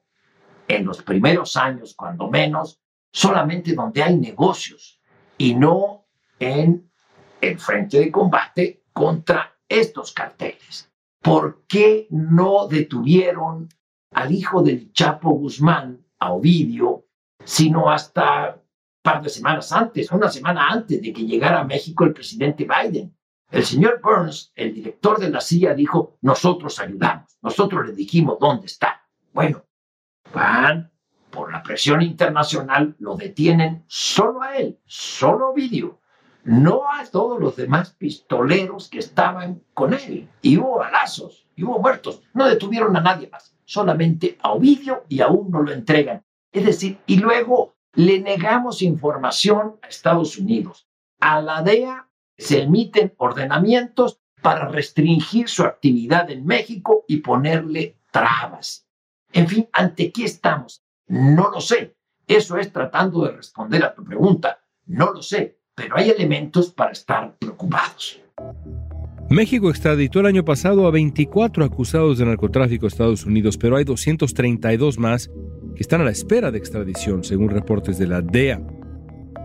en 0.67 0.85
los 0.85 1.01
primeros 1.01 1.57
años, 1.57 1.95
cuando 1.95 2.29
menos, 2.29 2.79
solamente 3.11 3.73
donde 3.73 4.03
hay 4.03 4.17
negocios 4.17 5.01
y 5.37 5.55
no 5.55 6.05
en 6.39 6.89
el 7.41 7.59
frente 7.59 7.99
de 7.99 8.11
combate 8.11 8.83
contra 8.93 9.57
estos 9.67 10.11
carteles. 10.11 10.91
¿Por 11.21 11.65
qué 11.67 12.07
no 12.09 12.67
detuvieron 12.67 13.69
al 14.11 14.31
hijo 14.31 14.61
del 14.61 14.91
Chapo 14.93 15.31
Guzmán, 15.31 16.05
a 16.19 16.33
Ovidio, 16.33 17.05
sino 17.43 17.89
hasta 17.89 18.55
un 18.55 18.61
par 19.01 19.21
de 19.21 19.29
semanas 19.29 19.71
antes, 19.71 20.11
una 20.11 20.29
semana 20.29 20.67
antes 20.69 21.01
de 21.01 21.13
que 21.13 21.25
llegara 21.25 21.61
a 21.61 21.65
México 21.65 22.05
el 22.05 22.13
presidente 22.13 22.65
Biden? 22.65 23.15
El 23.49 23.63
señor 23.63 24.01
Burns, 24.01 24.51
el 24.55 24.73
director 24.73 25.19
de 25.19 25.29
la 25.29 25.39
CIA, 25.39 25.73
dijo, 25.73 26.17
nosotros 26.21 26.79
ayudamos, 26.79 27.37
nosotros 27.41 27.87
le 27.87 27.93
dijimos 27.93 28.37
dónde 28.39 28.65
está. 28.65 29.01
Bueno, 29.33 29.63
van 30.33 30.91
por 31.29 31.51
la 31.51 31.63
presión 31.63 32.01
internacional, 32.01 32.95
lo 32.99 33.15
detienen 33.15 33.85
solo 33.87 34.41
a 34.41 34.57
él, 34.57 34.79
solo 34.85 35.51
Ovidio 35.51 36.01
no 36.47 36.89
a 36.89 37.05
todos 37.05 37.41
los 37.41 37.57
demás 37.57 37.91
pistoleros 37.91 38.87
que 38.87 38.99
estaban 38.99 39.61
con 39.73 39.93
él. 39.93 40.29
Y 40.41 40.57
hubo 40.57 40.77
balazos, 40.77 41.45
y 41.57 41.65
hubo 41.65 41.79
muertos. 41.79 42.21
No 42.33 42.47
detuvieron 42.47 42.95
a 42.95 43.01
nadie 43.01 43.27
más, 43.27 43.53
solamente 43.65 44.37
a 44.41 44.53
Ovidio 44.53 45.03
y 45.09 45.19
aún 45.19 45.51
no 45.51 45.61
lo 45.61 45.73
entregan. 45.73 46.23
Es 46.53 46.65
decir, 46.65 46.99
y 47.05 47.17
luego 47.17 47.75
le 47.95 48.21
negamos 48.21 48.81
información 48.81 49.75
a 49.81 49.87
Estados 49.87 50.37
Unidos. 50.37 50.87
A 51.19 51.41
la 51.41 51.61
DEA 51.63 52.07
se 52.37 52.61
emiten 52.61 53.13
ordenamientos 53.17 54.21
para 54.41 54.69
restringir 54.69 55.49
su 55.49 55.63
actividad 55.63 56.31
en 56.31 56.45
México 56.45 57.03
y 57.09 57.17
ponerle 57.17 57.97
trabas. 58.09 58.87
En 59.33 59.49
fin, 59.49 59.67
¿ante 59.73 60.13
qué 60.13 60.23
estamos? 60.23 60.81
No 61.07 61.51
lo 61.51 61.59
sé. 61.59 61.97
Eso 62.25 62.55
es 62.55 62.71
tratando 62.71 63.25
de 63.25 63.33
responder 63.33 63.83
a 63.83 63.93
tu 63.93 64.05
pregunta. 64.05 64.61
No 64.85 65.11
lo 65.11 65.21
sé 65.21 65.56
pero 65.77 65.95
hay 65.95 66.09
elementos 66.09 66.71
para 66.71 66.91
estar 66.91 67.37
preocupados. 67.37 68.19
México 69.29 69.69
extraditó 69.69 70.21
el 70.21 70.25
año 70.25 70.43
pasado 70.43 70.87
a 70.87 70.91
24 70.91 71.63
acusados 71.63 72.17
de 72.17 72.25
narcotráfico 72.25 72.87
a 72.87 72.89
Estados 72.89 73.25
Unidos, 73.25 73.57
pero 73.57 73.77
hay 73.77 73.83
232 73.83 74.97
más 74.97 75.29
que 75.75 75.83
están 75.83 76.01
a 76.01 76.05
la 76.05 76.11
espera 76.11 76.49
de 76.49 76.57
extradición, 76.57 77.23
según 77.23 77.49
reportes 77.49 77.99
de 77.99 78.07
la 78.07 78.21
DEA. 78.21 78.59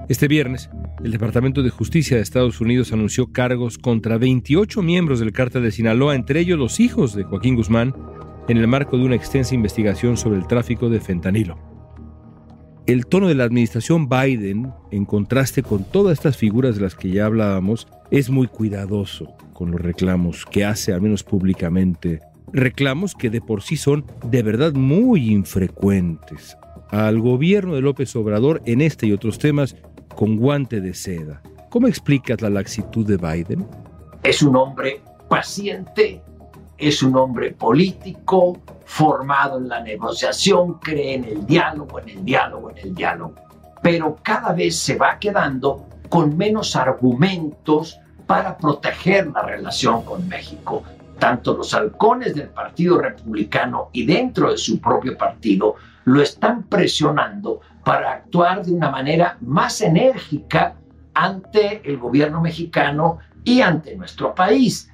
Este 0.09 0.27
viernes, 0.27 0.71
el 1.05 1.11
Departamento 1.13 1.63
de 1.63 1.69
Justicia 1.69 2.17
de 2.17 2.23
Estados 2.23 2.63
Unidos 2.63 2.93
anunció 2.93 3.31
cargos 3.31 3.77
contra 3.77 4.17
28 4.17 4.81
miembros 4.81 5.21
del 5.21 5.33
cártel 5.33 5.65
de 5.65 5.71
Sinaloa, 5.71 6.15
entre 6.15 6.41
ellos 6.41 6.59
los 6.59 6.81
hijos 6.81 7.15
de 7.15 7.25
Joaquín 7.25 7.57
Guzmán, 7.57 7.95
en 8.49 8.57
el 8.57 8.69
marco 8.69 8.97
de 8.97 9.05
una 9.05 9.17
extensa 9.17 9.55
investigación 9.55 10.17
sobre 10.17 10.39
el 10.39 10.47
tráfico 10.47 10.89
de 10.89 11.01
fentanilo. 11.01 11.72
El 12.85 13.07
tono 13.07 13.29
de 13.29 13.37
la 13.37 13.45
administración 13.45 14.09
Biden, 14.09 14.73
en 14.91 15.05
contraste 15.05 15.63
con 15.63 15.85
todas 15.85 16.15
estas 16.15 16.37
figuras 16.37 16.75
de 16.75 16.83
las 16.83 16.97
que 16.97 17.11
ya 17.11 17.27
hablábamos, 17.27 17.87
es 18.11 18.29
muy 18.29 18.49
cuidadoso 18.49 19.37
con 19.53 19.71
los 19.71 19.81
reclamos 19.81 20.45
que 20.47 20.65
hace, 20.65 20.93
al 20.93 21.01
menos 21.01 21.23
públicamente. 21.23 22.21
Reclamos 22.53 23.15
que 23.15 23.31
de 23.31 23.41
por 23.41 23.63
sí 23.63 23.77
son 23.77 24.05
de 24.29 24.43
verdad 24.43 24.73
muy 24.73 25.31
infrecuentes. 25.31 26.57
Al 26.91 27.21
gobierno 27.21 27.77
de 27.77 27.83
López 27.83 28.17
Obrador 28.17 28.61
en 28.67 28.81
este 28.81 29.07
y 29.07 29.13
otros 29.13 29.39
temas 29.39 29.77
con 30.17 30.37
guante 30.37 30.81
de 30.81 30.95
seda. 30.95 31.41
¿Cómo 31.71 31.87
explicas 31.87 32.43
la 32.43 32.51
laxitud 32.51 33.07
de 33.07 33.17
Biden? 33.17 33.65
Es 34.25 34.43
un 34.43 34.57
hombre 34.57 35.01
paciente, 35.29 36.21
es 36.83 37.03
un 37.03 37.17
hombre 37.17 37.53
político, 37.53 38.59
formado 38.85 39.59
en 39.59 39.69
la 39.69 39.81
negociación, 39.81 40.75
cree 40.75 41.15
en 41.15 41.25
el 41.25 41.47
diálogo, 41.47 42.01
en 42.01 42.09
el 42.09 42.25
diálogo, 42.25 42.71
en 42.71 42.79
el 42.79 42.95
diálogo. 42.95 43.35
Pero 43.81 44.19
cada 44.23 44.53
vez 44.53 44.79
se 44.79 44.97
va 44.97 45.19
quedando 45.21 45.87
con 46.09 46.37
menos 46.37 46.75
argumentos 46.75 47.99
para 48.27 48.57
proteger 48.59 49.29
la 49.29 49.43
relación 49.43 50.03
con 50.03 50.27
México. 50.29 50.83
Tanto 51.19 51.57
los 51.57 51.73
halcones 51.73 52.35
del 52.35 52.49
Partido 52.49 53.01
Republicano 53.01 53.91
y 53.93 54.05
dentro 54.05 54.51
de 54.51 54.59
su 54.59 54.81
propio 54.81 55.17
partido 55.17 55.77
lo 56.05 56.21
están 56.21 56.65
presionando 56.65 57.61
para 57.85 58.13
actuar 58.13 58.65
de 58.65 58.73
una 58.73 58.91
manera 58.91 59.37
más 59.41 59.81
enérgica 59.81 60.75
ante 61.15 61.81
el 61.89 61.99
gobierno 61.99 62.41
mexicano 62.41 63.19
y 63.45 63.61
ante 63.61 63.97
nuestro 63.97 64.35
país 64.35 64.92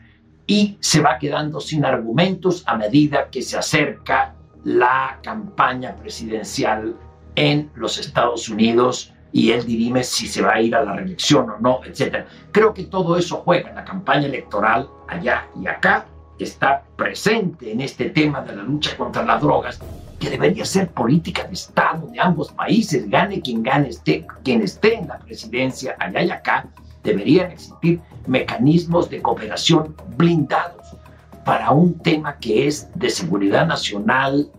y 0.49 0.79
se 0.81 1.01
va 1.01 1.19
quedando 1.19 1.61
sin 1.61 1.85
argumentos 1.85 2.65
a 2.67 2.77
medida 2.77 3.29
que 3.31 3.43
se 3.43 3.57
acerca 3.57 4.35
la 4.65 5.21
campaña 5.23 5.95
presidencial 5.95 6.97
en 7.37 7.71
los 7.75 7.99
Estados 7.99 8.49
Unidos 8.49 9.13
y 9.31 9.53
él 9.53 9.67
dirime 9.67 10.03
si 10.03 10.27
se 10.27 10.41
va 10.41 10.55
a 10.55 10.61
ir 10.61 10.75
a 10.75 10.83
la 10.83 10.95
reelección 10.95 11.51
o 11.51 11.59
no, 11.59 11.81
etc. 11.85 12.25
Creo 12.51 12.73
que 12.73 12.85
todo 12.85 13.19
eso 13.19 13.43
juega 13.45 13.69
en 13.69 13.77
la 13.77 13.85
campaña 13.85 14.27
electoral 14.27 14.89
allá 15.07 15.47
y 15.61 15.67
acá, 15.67 16.07
está 16.39 16.85
presente 16.97 17.71
en 17.73 17.81
este 17.81 18.11
tema 18.11 18.41
de 18.41 18.57
la 18.57 18.63
lucha 18.63 18.97
contra 18.97 19.25
las 19.25 19.43
drogas, 19.43 19.81
que 20.19 20.31
debería 20.31 20.65
ser 20.65 20.89
política 20.89 21.45
de 21.45 21.53
Estado 21.53 22.07
de 22.07 22.21
ambos 22.21 22.53
países, 22.53 23.11
gane 23.11 23.41
quien 23.43 23.63
gane, 23.63 23.89
esté, 23.89 24.27
quien 24.45 24.63
esté 24.63 24.95
en 24.95 25.09
la 25.09 25.19
presidencia 25.19 25.97
allá 25.99 26.23
y 26.23 26.31
acá, 26.31 26.69
deberían 27.09 27.51
existir 27.51 28.01
mecanismos 28.27 29.09
de 29.09 29.23
cooperación 29.23 29.95
blindados 30.17 30.97
para 31.45 31.71
un 31.71 31.99
tema 31.99 32.37
que 32.39 32.67
es 32.67 32.89
de 32.95 33.09
seguridad 33.09 33.67
nacional, 33.67 34.51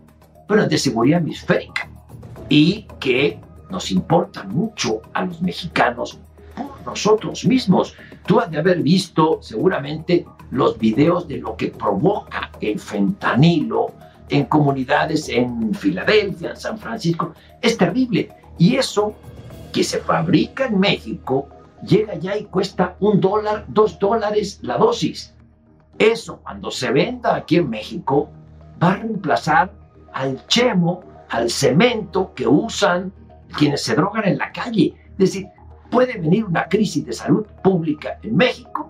pero 0.47 0.67
de 0.67 0.77
seguridad 0.77 1.19
hemisférica, 1.19 1.87
y 2.49 2.87
que 2.99 3.39
nos 3.69 3.91
importa 3.91 4.43
mucho 4.43 5.01
a 5.13 5.25
los 5.25 5.41
mexicanos 5.41 6.19
por 6.55 6.81
nosotros 6.85 7.45
mismos. 7.45 7.93
Tú 8.25 8.39
has 8.39 8.49
de 8.49 8.57
haber 8.57 8.81
visto 8.81 9.39
seguramente 9.41 10.25
los 10.49 10.79
videos 10.79 11.27
de 11.27 11.37
lo 11.37 11.55
que 11.55 11.67
provoca 11.67 12.49
el 12.59 12.79
fentanilo 12.79 13.91
en 14.29 14.45
comunidades 14.45 15.29
en 15.29 15.73
Filadelfia, 15.75 16.51
en 16.51 16.57
San 16.57 16.77
Francisco. 16.79 17.33
Es 17.61 17.77
terrible. 17.77 18.29
Y 18.57 18.75
eso 18.75 19.13
que 19.71 19.83
se 19.83 19.99
fabrica 19.99 20.65
en 20.65 20.79
México 20.79 21.47
llega 21.81 22.15
ya 22.15 22.37
y 22.37 22.45
cuesta 22.45 22.95
un 22.99 23.19
dólar, 23.19 23.65
dos 23.67 23.99
dólares 23.99 24.59
la 24.61 24.77
dosis. 24.77 25.33
Eso 25.97 26.39
cuando 26.41 26.71
se 26.71 26.91
venda 26.91 27.35
aquí 27.35 27.57
en 27.57 27.69
México 27.69 28.29
va 28.81 28.93
a 28.93 28.95
reemplazar 28.97 29.71
al 30.13 30.45
chemo, 30.47 31.03
al 31.29 31.49
cemento 31.49 32.33
que 32.33 32.47
usan 32.47 33.11
quienes 33.57 33.83
se 33.83 33.95
drogan 33.95 34.25
en 34.25 34.37
la 34.37 34.51
calle. 34.51 34.95
Es 35.11 35.17
decir, 35.17 35.47
puede 35.91 36.17
venir 36.17 36.45
una 36.45 36.67
crisis 36.67 37.05
de 37.05 37.13
salud 37.13 37.45
pública 37.63 38.19
en 38.23 38.35
México 38.35 38.89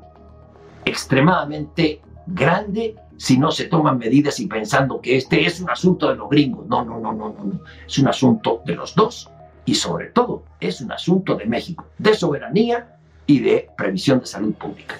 extremadamente 0.85 2.01
grande 2.27 2.95
si 3.17 3.37
no 3.37 3.51
se 3.51 3.65
toman 3.65 3.97
medidas 3.97 4.39
y 4.39 4.47
pensando 4.47 5.01
que 5.01 5.17
este 5.17 5.45
es 5.45 5.59
un 5.59 5.69
asunto 5.69 6.07
de 6.09 6.15
los 6.15 6.29
gringos. 6.29 6.67
No, 6.67 6.85
no, 6.85 6.99
no, 6.99 7.11
no, 7.11 7.29
no, 7.29 7.43
no. 7.43 7.59
Es 7.85 7.97
un 7.99 8.07
asunto 8.07 8.61
de 8.65 8.75
los 8.75 8.95
dos 8.95 9.29
y 9.69 9.75
sobre 9.75 10.07
todo 10.07 10.45
es 10.59 10.81
un 10.81 10.91
asunto 10.91 11.35
de 11.35 11.45
México, 11.45 11.85
de 11.99 12.15
soberanía 12.15 12.97
y 13.27 13.37
de 13.37 13.67
previsión 13.77 14.19
de 14.19 14.25
salud 14.25 14.55
pública. 14.55 14.99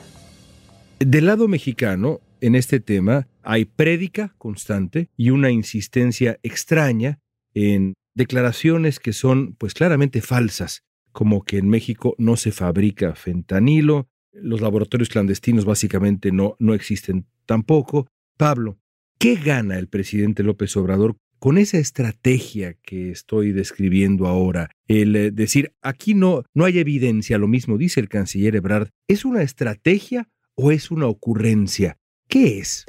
Del 1.00 1.26
lado 1.26 1.48
mexicano, 1.48 2.20
en 2.40 2.54
este 2.54 2.80
tema, 2.80 3.28
hay 3.42 3.66
prédica 3.66 4.36
constante 4.38 5.10
y 5.18 5.32
una 5.32 5.50
insistencia 5.50 6.38
extraña 6.44 7.18
en 7.56 7.96
declaraciones 8.14 9.00
que 9.00 9.12
son 9.12 9.56
pues 9.58 9.74
claramente 9.74 10.22
falsas, 10.22 10.84
como 11.12 11.42
que 11.44 11.58
en 11.58 11.68
México 11.68 12.14
no 12.20 12.36
se 12.36 12.52
fabrica 12.52 13.16
fentanilo, 13.16 14.08
los 14.32 14.62
laboratorios 14.62 15.10
clandestinos 15.10 15.66
básicamente 15.66 16.32
no, 16.32 16.56
no 16.60 16.76
existen 16.76 17.26
tampoco. 17.48 18.06
Pablo, 18.38 18.78
¿qué 19.18 19.34
gana 19.34 19.80
el 19.80 19.88
presidente 19.88 20.44
López 20.44 20.78
Obrador 20.78 21.16
con 21.40 21.58
esa 21.58 21.78
estrategia 21.78 22.76
que 22.84 23.12
estoy 23.12 23.52
describiendo 23.52 24.28
ahora, 24.28 24.70
el 24.88 25.16
eh, 25.16 25.32
decir, 25.32 25.74
aquí 25.82 26.14
no, 26.14 26.44
no 26.54 26.66
hay 26.66 26.80
evidencia, 26.80 27.38
lo 27.38 27.48
mismo 27.48 27.78
dice 27.78 28.00
el 28.00 28.10
canciller 28.10 28.58
Ebrard, 28.58 28.90
¿es 29.08 29.26
una 29.26 29.42
estrategia 29.42 30.28
o 30.56 30.72
es 30.72 30.92
una 30.92 31.08
ocurrencia? 31.08 31.98
¿Qué 32.28 32.60
es? 32.60 32.86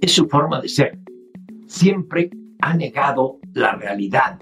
Es 0.00 0.12
su 0.12 0.26
forma 0.26 0.60
de 0.60 0.68
ser. 0.68 0.98
Siempre 1.66 2.30
ha 2.60 2.74
negado 2.74 3.38
la 3.52 3.74
realidad. 3.76 4.38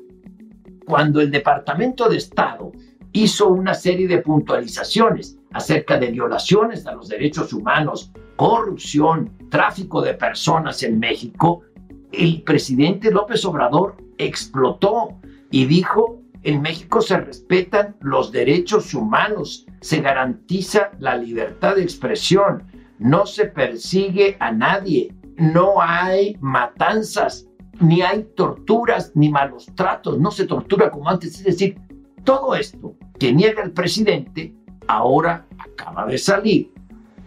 Cuando 0.86 1.20
el 1.20 1.30
Departamento 1.30 2.08
de 2.08 2.16
Estado 2.16 2.72
hizo 3.12 3.48
una 3.48 3.74
serie 3.74 4.06
de 4.06 4.18
puntualizaciones 4.18 5.36
acerca 5.52 5.98
de 5.98 6.12
violaciones 6.12 6.86
a 6.86 6.94
los 6.94 7.08
derechos 7.08 7.52
humanos, 7.52 8.12
corrupción, 8.36 9.36
tráfico 9.50 10.00
de 10.00 10.14
personas 10.14 10.82
en 10.82 10.98
México, 10.98 11.62
el 12.12 12.42
presidente 12.42 13.10
López 13.10 13.44
Obrador 13.44 13.96
explotó 14.18 15.18
y 15.50 15.64
dijo, 15.66 16.22
en 16.42 16.62
México 16.62 17.00
se 17.00 17.18
respetan 17.18 17.96
los 18.00 18.32
derechos 18.32 18.94
humanos, 18.94 19.66
se 19.80 20.00
garantiza 20.00 20.90
la 20.98 21.16
libertad 21.16 21.76
de 21.76 21.82
expresión, 21.82 22.64
no 22.98 23.26
se 23.26 23.46
persigue 23.46 24.36
a 24.40 24.52
nadie, 24.52 25.14
no 25.36 25.80
hay 25.80 26.36
matanzas, 26.40 27.46
ni 27.80 28.02
hay 28.02 28.24
torturas, 28.36 29.12
ni 29.14 29.30
malos 29.30 29.66
tratos, 29.74 30.18
no 30.18 30.30
se 30.30 30.46
tortura 30.46 30.90
como 30.90 31.08
antes. 31.08 31.38
Es 31.38 31.44
decir, 31.44 31.78
todo 32.24 32.54
esto 32.54 32.94
que 33.18 33.32
niega 33.32 33.62
el 33.62 33.72
presidente 33.72 34.54
ahora 34.86 35.46
acaba 35.58 36.06
de 36.06 36.18
salir 36.18 36.72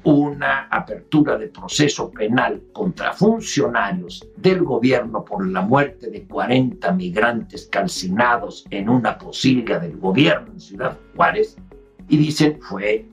una 0.04 0.68
apertura 0.70 1.38
de 1.38 1.48
proceso 1.48 2.12
penal 2.12 2.62
contra 2.74 3.14
funcionarios 3.14 4.28
del 4.36 4.64
gobierno 4.64 5.24
por 5.24 5.48
la 5.48 5.62
muerte 5.62 6.10
de 6.10 6.26
40 6.26 6.92
migrantes 6.92 7.68
calcinados 7.68 8.66
en 8.70 8.90
una 8.90 9.18
posilga 9.18 9.80
del 9.80 9.98
gobierno 9.98 10.52
en 10.54 10.60
Ciudad 10.60 10.98
Juárez 11.16 11.56
y 12.10 12.18
dicen 12.18 12.60
fue 12.62 13.06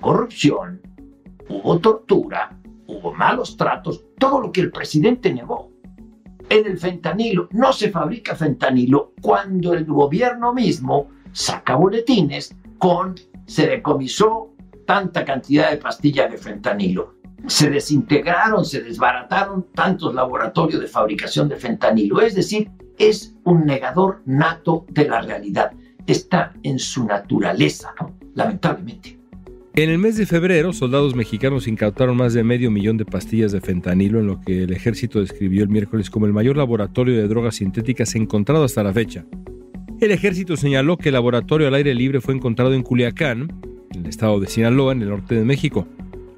corrupción, 0.00 0.80
hubo 1.48 1.78
tortura, 1.80 2.56
hubo 2.86 3.12
malos 3.12 3.56
tratos, 3.56 4.04
todo 4.18 4.40
lo 4.40 4.52
que 4.52 4.60
el 4.60 4.70
presidente 4.70 5.32
negó. 5.34 5.72
En 6.48 6.66
el 6.66 6.78
fentanilo 6.78 7.48
no 7.50 7.72
se 7.72 7.90
fabrica 7.90 8.34
fentanilo 8.34 9.12
cuando 9.20 9.74
el 9.74 9.84
gobierno 9.84 10.54
mismo 10.54 11.08
saca 11.32 11.74
boletines 11.74 12.54
con 12.78 13.16
se 13.46 13.66
decomisó 13.66 14.50
tanta 14.88 15.22
cantidad 15.22 15.70
de 15.70 15.76
pastillas 15.76 16.32
de 16.32 16.38
fentanilo. 16.38 17.16
Se 17.46 17.68
desintegraron, 17.68 18.64
se 18.64 18.82
desbarataron 18.82 19.66
tantos 19.74 20.14
laboratorios 20.14 20.80
de 20.80 20.86
fabricación 20.86 21.46
de 21.46 21.56
fentanilo. 21.56 22.22
Es 22.22 22.34
decir, 22.34 22.70
es 22.96 23.36
un 23.44 23.66
negador 23.66 24.22
nato 24.24 24.86
de 24.88 25.06
la 25.06 25.20
realidad. 25.20 25.72
Está 26.06 26.54
en 26.62 26.78
su 26.78 27.04
naturaleza, 27.04 27.92
lamentablemente. 28.34 29.18
En 29.74 29.90
el 29.90 29.98
mes 29.98 30.16
de 30.16 30.24
febrero, 30.24 30.72
soldados 30.72 31.14
mexicanos 31.14 31.68
incautaron 31.68 32.16
más 32.16 32.32
de 32.32 32.42
medio 32.42 32.70
millón 32.70 32.96
de 32.96 33.04
pastillas 33.04 33.52
de 33.52 33.60
fentanilo 33.60 34.20
en 34.20 34.26
lo 34.26 34.40
que 34.40 34.62
el 34.62 34.72
ejército 34.72 35.20
describió 35.20 35.64
el 35.64 35.68
miércoles 35.68 36.08
como 36.08 36.24
el 36.24 36.32
mayor 36.32 36.56
laboratorio 36.56 37.14
de 37.14 37.28
drogas 37.28 37.56
sintéticas 37.56 38.14
encontrado 38.14 38.64
hasta 38.64 38.82
la 38.82 38.94
fecha. 38.94 39.26
El 40.00 40.12
ejército 40.12 40.56
señaló 40.56 40.96
que 40.96 41.10
el 41.10 41.14
laboratorio 41.14 41.68
al 41.68 41.74
aire 41.74 41.94
libre 41.94 42.22
fue 42.22 42.34
encontrado 42.34 42.72
en 42.72 42.82
Culiacán, 42.82 43.67
el 43.98 44.06
estado 44.06 44.40
de 44.40 44.46
Sinaloa, 44.46 44.92
en 44.92 45.02
el 45.02 45.10
norte 45.10 45.34
de 45.34 45.44
México. 45.44 45.86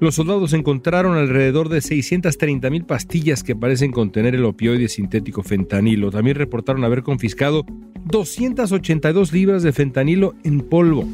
Los 0.01 0.15
soldados 0.15 0.53
encontraron 0.53 1.15
alrededor 1.15 1.69
de 1.69 1.79
630 1.79 2.69
mil 2.71 2.85
pastillas 2.85 3.43
que 3.43 3.55
parecen 3.55 3.91
contener 3.91 4.33
el 4.33 4.45
opioide 4.45 4.87
sintético 4.87 5.43
fentanilo. 5.43 6.09
También 6.09 6.37
reportaron 6.37 6.83
haber 6.83 7.03
confiscado 7.03 7.65
282 8.05 9.31
libras 9.31 9.61
de 9.61 9.71
fentanilo 9.71 10.33
en 10.43 10.61
polvo. 10.61 11.07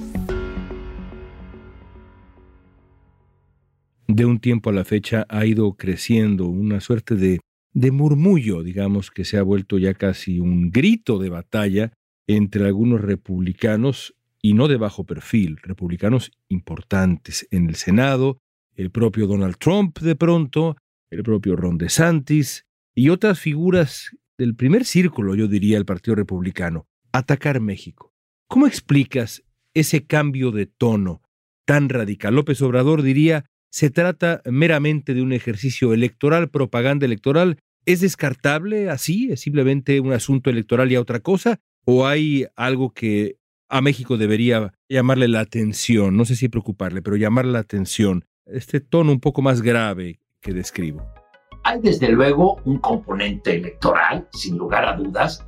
De 4.08 4.24
un 4.24 4.40
tiempo 4.40 4.70
a 4.70 4.74
la 4.74 4.86
fecha 4.86 5.26
ha 5.28 5.46
ido 5.46 5.74
creciendo 5.74 6.46
una 6.46 6.80
suerte 6.80 7.16
de, 7.16 7.42
de 7.74 7.92
murmullo, 7.92 8.64
digamos, 8.64 9.12
que 9.12 9.26
se 9.26 9.38
ha 9.38 9.44
vuelto 9.44 9.78
ya 9.78 9.96
casi 9.96 10.40
un 10.40 10.72
grito 10.72 11.20
de 11.20 11.28
batalla 11.30 11.92
entre 12.26 12.66
algunos 12.66 13.02
republicanos 13.02 14.16
y 14.42 14.54
no 14.54 14.68
de 14.68 14.78
bajo 14.78 15.06
perfil, 15.06 15.58
republicanos 15.62 16.32
importantes 16.50 17.48
en 17.52 17.70
el 17.70 17.76
Senado, 17.76 18.40
el 18.76 18.92
propio 18.92 19.28
Donald 19.28 19.58
Trump 19.58 20.00
de 20.00 20.16
pronto, 20.16 20.78
el 21.10 21.24
propio 21.24 21.56
Ron 21.56 21.78
DeSantis 21.78 22.66
y 22.94 23.10
otras 23.10 23.40
figuras 23.40 24.16
del 24.38 24.56
primer 24.56 24.86
círculo, 24.86 25.36
yo 25.36 25.48
diría, 25.48 25.78
del 25.78 25.86
Partido 25.86 26.16
Republicano, 26.16 26.88
atacar 27.12 27.60
México. 27.60 28.14
¿Cómo 28.48 28.68
explicas 28.68 29.44
ese 29.74 30.06
cambio 30.06 30.52
de 30.52 30.68
tono 30.68 31.22
tan 31.66 31.90
radical? 31.90 32.36
López 32.36 32.62
Obrador 32.62 33.02
diría, 33.02 33.46
se 33.70 33.90
trata 33.90 34.42
meramente 34.46 35.14
de 35.14 35.22
un 35.22 35.34
ejercicio 35.34 35.94
electoral, 35.94 36.50
propaganda 36.50 37.06
electoral. 37.06 37.60
¿Es 37.86 38.02
descartable 38.02 38.90
así? 38.90 39.32
¿Es 39.32 39.42
simplemente 39.42 40.00
un 40.00 40.14
asunto 40.14 40.50
electoral 40.50 40.92
y 40.92 40.96
a 40.96 41.02
otra 41.02 41.20
cosa? 41.20 41.60
¿O 41.86 42.06
hay 42.06 42.46
algo 42.56 42.94
que 42.94 43.38
a 43.70 43.82
México 43.82 44.18
debería 44.18 44.74
llamarle 44.88 45.28
la 45.28 45.42
atención, 45.42 46.16
no 46.16 46.26
sé 46.26 46.36
si 46.36 46.50
preocuparle, 46.50 47.02
pero 47.02 47.16
llamarle 47.16 47.52
la 47.52 47.60
atención, 47.60 48.26
este 48.46 48.80
tono 48.80 49.12
un 49.12 49.20
poco 49.20 49.42
más 49.42 49.62
grave 49.62 50.20
que 50.42 50.54
describo. 50.54 51.06
Hay 51.64 51.82
desde 51.82 52.10
luego 52.10 52.62
un 52.64 52.78
componente 52.78 53.56
electoral, 53.56 54.28
sin 54.32 54.58
lugar 54.58 54.86
a 54.86 54.96
dudas, 54.96 55.46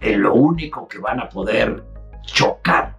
en 0.00 0.22
lo 0.22 0.34
único 0.34 0.86
que 0.86 0.98
van 0.98 1.18
a 1.18 1.28
poder 1.28 1.82
chocar 2.22 2.98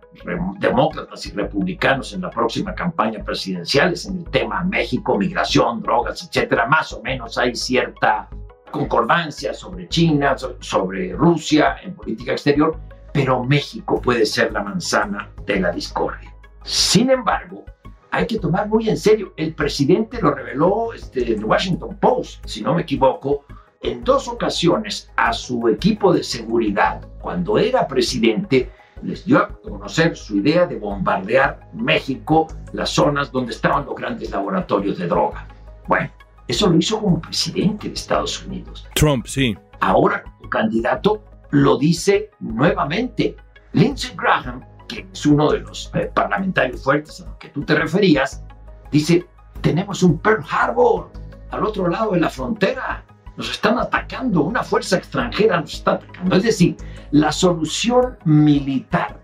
demócratas 0.60 1.26
y 1.28 1.32
republicanos 1.32 2.14
en 2.14 2.22
la 2.22 2.30
próxima 2.30 2.74
campaña 2.76 3.24
presidencial 3.24 3.94
es 3.94 4.06
en 4.06 4.18
el 4.18 4.26
tema 4.26 4.64
México, 4.64 5.18
migración, 5.18 5.82
drogas, 5.82 6.28
etcétera. 6.28 6.66
Más 6.66 6.92
o 6.92 7.02
menos 7.02 7.38
hay 7.38 7.56
cierta 7.56 8.28
concordancia 8.72 9.54
sobre 9.54 9.88
China, 9.88 10.36
sobre 10.60 11.14
Rusia 11.14 11.78
en 11.82 11.96
política 11.96 12.34
exterior, 12.34 12.78
pero 13.14 13.44
México 13.44 14.02
puede 14.02 14.26
ser 14.26 14.52
la 14.52 14.64
manzana 14.64 15.30
de 15.46 15.60
la 15.60 15.72
discordia. 15.72 16.34
Sin 16.64 17.10
embargo, 17.10 17.66
hay 18.12 18.26
que 18.26 18.40
tomar 18.40 18.68
muy 18.68 18.90
en 18.90 18.98
serio, 18.98 19.34
el 19.38 19.54
presidente 19.54 20.22
lo 20.22 20.32
reveló 20.34 20.94
este, 20.94 21.34
en 21.34 21.44
Washington 21.44 21.98
Post, 22.00 22.46
si 22.46 22.62
no 22.62 22.74
me 22.74 22.82
equivoco, 22.82 23.46
en 23.82 24.04
dos 24.04 24.28
ocasiones 24.28 25.12
a 25.16 25.32
su 25.32 25.68
equipo 25.68 26.14
de 26.14 26.24
seguridad, 26.24 27.02
cuando 27.22 27.58
era 27.58 27.88
presidente, 27.88 28.72
les 29.02 29.26
dio 29.26 29.38
a 29.38 29.48
conocer 29.48 30.18
su 30.18 30.38
idea 30.38 30.66
de 30.66 30.78
bombardear 30.78 31.70
México, 31.74 32.48
las 32.74 32.90
zonas 32.90 33.32
donde 33.32 33.54
estaban 33.54 33.86
los 33.86 33.96
grandes 33.96 34.32
laboratorios 34.32 34.98
de 34.98 35.08
droga. 35.08 35.48
Bueno, 35.88 36.10
eso 36.48 36.68
lo 36.68 36.78
hizo 36.78 37.00
como 37.00 37.22
presidente 37.22 37.88
de 37.88 37.94
Estados 37.94 38.44
Unidos. 38.46 38.88
Trump, 38.96 39.26
sí. 39.28 39.56
Ahora, 39.80 40.24
candidato, 40.50 41.24
lo 41.52 41.78
dice 41.78 42.32
nuevamente. 42.40 43.36
Lindsey 43.74 44.16
Graham, 44.16 44.66
que 44.88 45.08
es 45.12 45.26
uno 45.26 45.52
de 45.52 45.60
los 45.60 45.92
eh, 45.94 46.12
parlamentarios 46.14 46.84
fuertes 46.84 47.22
a 47.22 47.26
los 47.26 47.36
que 47.38 47.50
tú 47.50 47.64
te 47.64 47.76
referías, 47.76 48.44
dice, 48.92 49.28
tenemos 49.62 50.04
un 50.04 50.18
Pearl 50.20 50.44
Harbor 50.50 51.12
al 51.52 51.64
otro 51.64 51.88
lado 51.88 52.12
de 52.12 52.20
la 52.20 52.30
frontera. 52.30 53.04
Nos 53.38 53.52
están 53.52 53.78
atacando, 53.80 54.42
una 54.42 54.64
fuerza 54.64 54.98
extranjera 54.98 55.62
nos 55.62 55.76
está 55.76 55.92
atacando. 55.94 56.36
Es 56.36 56.44
decir, 56.44 56.76
la 57.12 57.32
solución 57.32 58.18
militar 58.26 59.20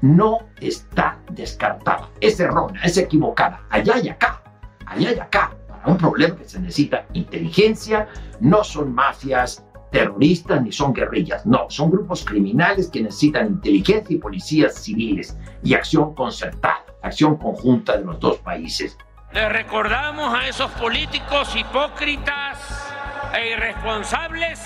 no 0.00 0.40
está 0.60 1.18
descartada. 1.30 2.08
Es 2.20 2.40
errónea, 2.40 2.82
es 2.82 2.96
equivocada. 2.96 3.62
Allá 3.70 3.98
y 3.98 4.08
acá, 4.08 4.42
allá 4.86 5.12
y 5.12 5.18
acá. 5.18 5.56
Para 5.68 5.86
un 5.86 5.96
problema 5.96 6.36
que 6.36 6.48
se 6.48 6.60
necesita 6.60 7.06
inteligencia, 7.12 8.08
no 8.40 8.64
son 8.64 8.94
mafias, 8.94 9.65
terroristas 9.90 10.62
ni 10.62 10.72
son 10.72 10.92
guerrillas, 10.92 11.46
no, 11.46 11.66
son 11.68 11.90
grupos 11.90 12.24
criminales 12.24 12.90
que 12.90 13.02
necesitan 13.02 13.46
inteligencia 13.48 14.14
y 14.14 14.18
policías 14.18 14.74
civiles 14.74 15.36
y 15.62 15.74
acción 15.74 16.14
concertada, 16.14 16.84
acción 17.02 17.36
conjunta 17.36 17.96
de 17.96 18.04
los 18.04 18.18
dos 18.20 18.38
países. 18.38 18.96
Le 19.32 19.48
recordamos 19.48 20.34
a 20.34 20.48
esos 20.48 20.70
políticos 20.72 21.54
hipócritas 21.56 22.92
e 23.34 23.52
irresponsables 23.52 24.60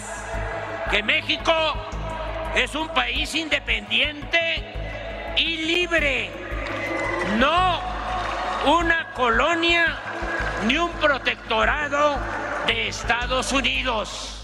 que 0.90 1.02
México 1.02 1.52
es 2.54 2.74
un 2.74 2.88
país 2.88 3.34
independiente 3.34 4.38
y 5.36 5.56
libre, 5.58 6.30
no 7.38 7.80
una 8.66 9.12
colonia 9.14 9.96
ni 10.66 10.76
un 10.76 10.90
protectorado 10.92 12.18
de 12.66 12.88
Estados 12.88 13.52
Unidos. 13.52 14.39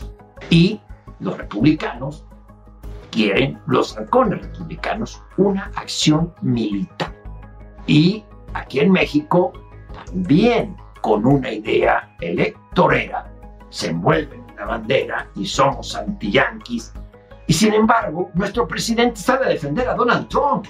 Y 0.51 0.81
los 1.21 1.37
republicanos 1.39 2.25
quieren, 3.11 3.59
los 3.67 3.97
halcones 3.97 4.43
republicanos, 4.43 5.23
una 5.37 5.71
acción 5.75 6.33
militar. 6.43 7.15
Y 7.87 8.25
aquí 8.55 8.81
en 8.81 8.93
México, 8.93 9.53
también 10.07 10.77
con 11.01 11.25
una 11.25 11.51
idea 11.51 12.15
electorera, 12.21 13.33
se 13.71 13.89
envuelven 13.89 14.45
la 14.57 14.67
bandera 14.67 15.29
y 15.35 15.47
somos 15.47 15.95
anti-yanquis. 15.95 16.93
Y 17.47 17.53
sin 17.53 17.75
embargo, 17.75 18.31
nuestro 18.35 18.67
presidente 18.67 19.21
sale 19.21 19.47
a 19.47 19.49
defender 19.49 19.89
a 19.89 19.95
Donald 19.95 20.29
Trump, 20.29 20.67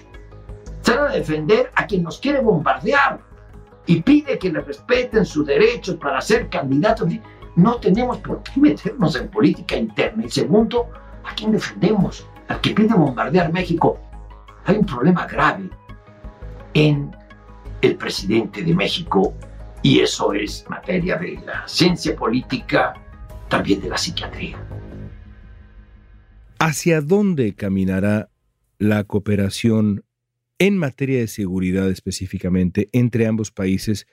sale 0.83 1.01
a 1.01 1.17
defender 1.17 1.73
a 1.75 1.87
quien 1.87 2.03
nos 2.03 2.19
quiere 2.19 2.41
bombardear 2.41 3.21
y 3.87 4.03
pide 4.03 4.39
que 4.39 4.51
le 4.51 4.61
respeten 4.61 5.25
sus 5.25 5.47
derechos 5.47 5.97
para 5.97 6.21
ser 6.21 6.49
candidatos. 6.49 7.09
No 7.57 7.77
tenemos 7.77 8.19
por 8.19 8.43
qué 8.43 8.61
meternos 8.61 9.17
en 9.17 9.29
política 9.29 9.77
interna. 9.77 10.25
Y 10.27 10.31
segundo, 10.31 10.91
¿a 11.25 11.35
quién 11.35 11.53
defendemos? 11.53 12.27
Al 12.49 12.61
que 12.61 12.71
pide 12.71 12.95
bombardear 12.95 13.53
México. 13.53 13.99
Hay 14.67 14.77
un 14.77 14.87
problema 14.87 15.27
grave 15.27 15.71
en 16.75 17.11
el 17.81 17.97
presidente 17.97 18.63
de 18.63 18.75
México 18.75 19.35
y 19.83 20.01
eso 20.01 20.33
es 20.33 20.65
materia 20.69 21.17
de 21.17 21.41
la 21.47 21.67
ciencia 21.67 22.15
política, 22.15 22.95
también 23.49 23.81
de 23.81 23.89
la 23.89 23.97
psiquiatría. 23.97 24.59
¿Hacia 26.59 27.01
dónde 27.01 27.55
caminará 27.55 28.29
la 28.79 29.05
cooperación 29.05 30.05
en 30.59 30.77
materia 30.77 31.21
de 31.21 31.29
seguridad 31.29 31.89
específicamente 31.91 32.89
entre 32.93 33.27
ambos 33.27 33.51
países 33.51 34.07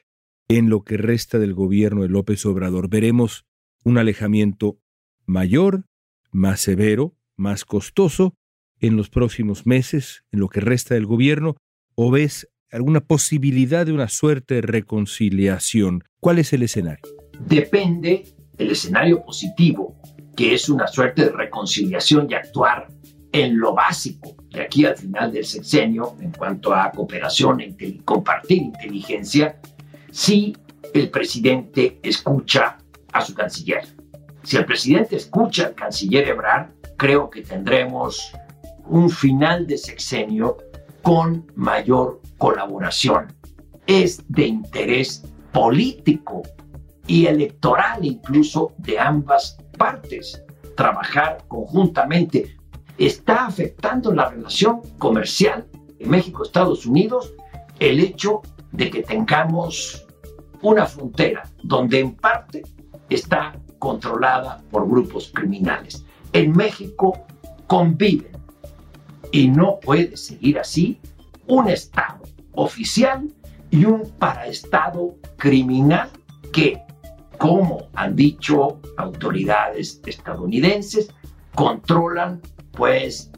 en 0.48 0.70
lo 0.70 0.84
que 0.84 0.98
resta 0.98 1.40
del 1.40 1.54
gobierno 1.54 2.04
de 2.04 2.10
López 2.10 2.46
Obrador? 2.46 2.90
¿Veremos 2.90 3.46
un 3.84 3.98
alejamiento 3.98 4.80
mayor, 5.26 5.86
más 6.32 6.62
severo, 6.62 7.16
más 7.36 7.66
costoso 7.66 8.36
en 8.80 8.98
los 8.98 9.10
próximos 9.10 9.66
meses, 9.66 10.24
en 10.32 10.40
lo 10.40 10.50
que 10.50 10.60
resta 10.60 10.96
del 10.96 11.06
gobierno? 11.06 11.56
¿O 11.96 12.12
ves 12.12 12.50
alguna 12.72 13.02
posibilidad 13.02 13.86
de 13.86 13.94
una 13.94 14.10
suerte 14.10 14.56
de 14.56 14.62
reconciliación? 14.62 16.04
¿Cuál 16.20 16.40
es 16.40 16.54
el 16.54 16.64
escenario? 16.64 17.04
Depende 17.40 18.36
el 18.58 18.72
escenario 18.72 19.24
positivo, 19.24 20.00
que 20.36 20.54
es 20.54 20.70
una 20.70 20.88
suerte 20.88 21.26
de 21.26 21.32
reconciliación 21.32 22.28
y 22.30 22.34
actuar 22.34 22.88
en 23.32 23.58
lo 23.58 23.74
básico 23.74 24.36
de 24.52 24.62
aquí 24.62 24.86
al 24.86 24.96
final 24.96 25.32
del 25.32 25.44
sexenio 25.44 26.16
en 26.22 26.32
cuanto 26.32 26.74
a 26.74 26.92
cooperación 26.92 27.62
y 27.62 27.98
compartir 28.00 28.60
inteligencia, 28.60 29.60
si 30.14 30.56
el 30.94 31.10
presidente 31.10 32.00
escucha 32.04 32.78
a 33.12 33.22
su 33.22 33.34
canciller. 33.34 33.84
Si 34.44 34.58
el 34.58 34.66
presidente 34.66 35.16
escucha 35.16 35.66
al 35.66 35.74
canciller 35.74 36.28
Ebrard, 36.28 36.70
creo 36.98 37.32
que 37.32 37.42
tendremos 37.42 38.32
un 38.86 39.10
final 39.10 39.66
de 39.66 39.76
sexenio 39.76 40.58
con 41.02 41.52
mayor 41.56 42.22
colaboración. 42.38 43.34
Es 43.88 44.24
de 44.28 44.46
interés 44.46 45.24
político 45.52 46.44
y 47.08 47.26
electoral 47.26 48.06
incluso 48.06 48.72
de 48.78 49.00
ambas 49.00 49.58
partes 49.80 50.44
trabajar 50.76 51.44
conjuntamente. 51.48 52.56
Está 53.00 53.48
afectando 53.48 54.14
la 54.14 54.30
relación 54.30 54.82
comercial 55.00 55.66
de 55.98 56.06
México-Estados 56.06 56.86
Unidos 56.86 57.34
el 57.80 58.00
hecho 58.00 58.44
de 58.74 58.90
que 58.90 59.04
tengamos 59.04 60.06
una 60.62 60.86
frontera 60.86 61.44
donde 61.64 62.00
en 62.00 62.16
parte 62.16 62.64
está 63.10 63.56
controlada 63.80 64.62
por 64.72 64.88
grupos 64.88 65.32
criminales. 65.34 66.06
En 66.34 66.52
México 66.52 67.26
conviven 67.68 68.32
y 69.32 69.48
no 69.48 69.80
puede 69.80 70.18
seguir 70.18 70.60
así 70.60 71.00
un 71.48 71.70
Estado 71.70 72.22
oficial 72.54 73.28
y 73.70 73.86
un 73.86 74.10
paraestado 74.20 75.16
criminal 75.38 76.10
que, 76.52 76.80
como 77.38 77.90
han 77.96 78.16
dicho 78.16 78.80
autoridades 78.98 80.02
estadounidenses, 80.06 81.10
controlan 81.56 82.42
pues 82.72 83.32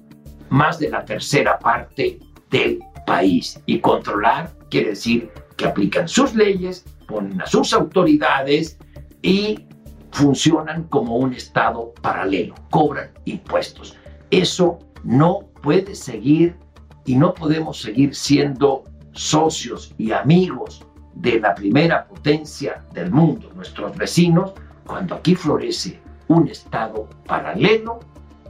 más 0.50 0.80
de 0.80 0.89
la 0.89 1.04
tercera 1.06 1.58
parte 1.58 2.19
del 2.50 2.80
país. 3.06 3.62
Y 3.65 3.80
controlar 3.80 4.54
quiere 4.76 4.90
decir 4.90 5.32
que 5.56 5.68
aplican 5.68 6.06
sus 6.06 6.36
leyes, 6.36 6.84
ponen 7.08 7.42
a 7.42 7.48
sus 7.48 7.72
autoridades 7.72 8.78
y 9.22 9.66
funcionan 10.12 10.84
como 10.90 11.16
un 11.16 11.34
Estado 11.34 11.94
paralelo, 12.02 12.56
cobran 12.72 13.12
impuestos. 13.24 13.96
Eso 14.32 14.80
no 15.06 15.48
puede 15.64 15.96
seguir 15.96 16.58
y 17.06 17.16
no 17.16 17.34
podemos 17.34 17.80
seguir 17.80 18.14
siendo 18.14 18.84
socios 19.14 19.96
y 19.98 20.12
amigos 20.12 20.86
de 21.14 21.40
la 21.40 21.56
primera 21.56 22.06
potencia 22.06 22.84
del 22.94 23.12
mundo, 23.12 23.50
nuestros 23.56 23.96
vecinos, 23.96 24.52
cuando 24.86 25.16
aquí 25.16 25.36
florece 25.36 26.02
un 26.28 26.50
Estado 26.50 27.08
paralelo 27.26 28.02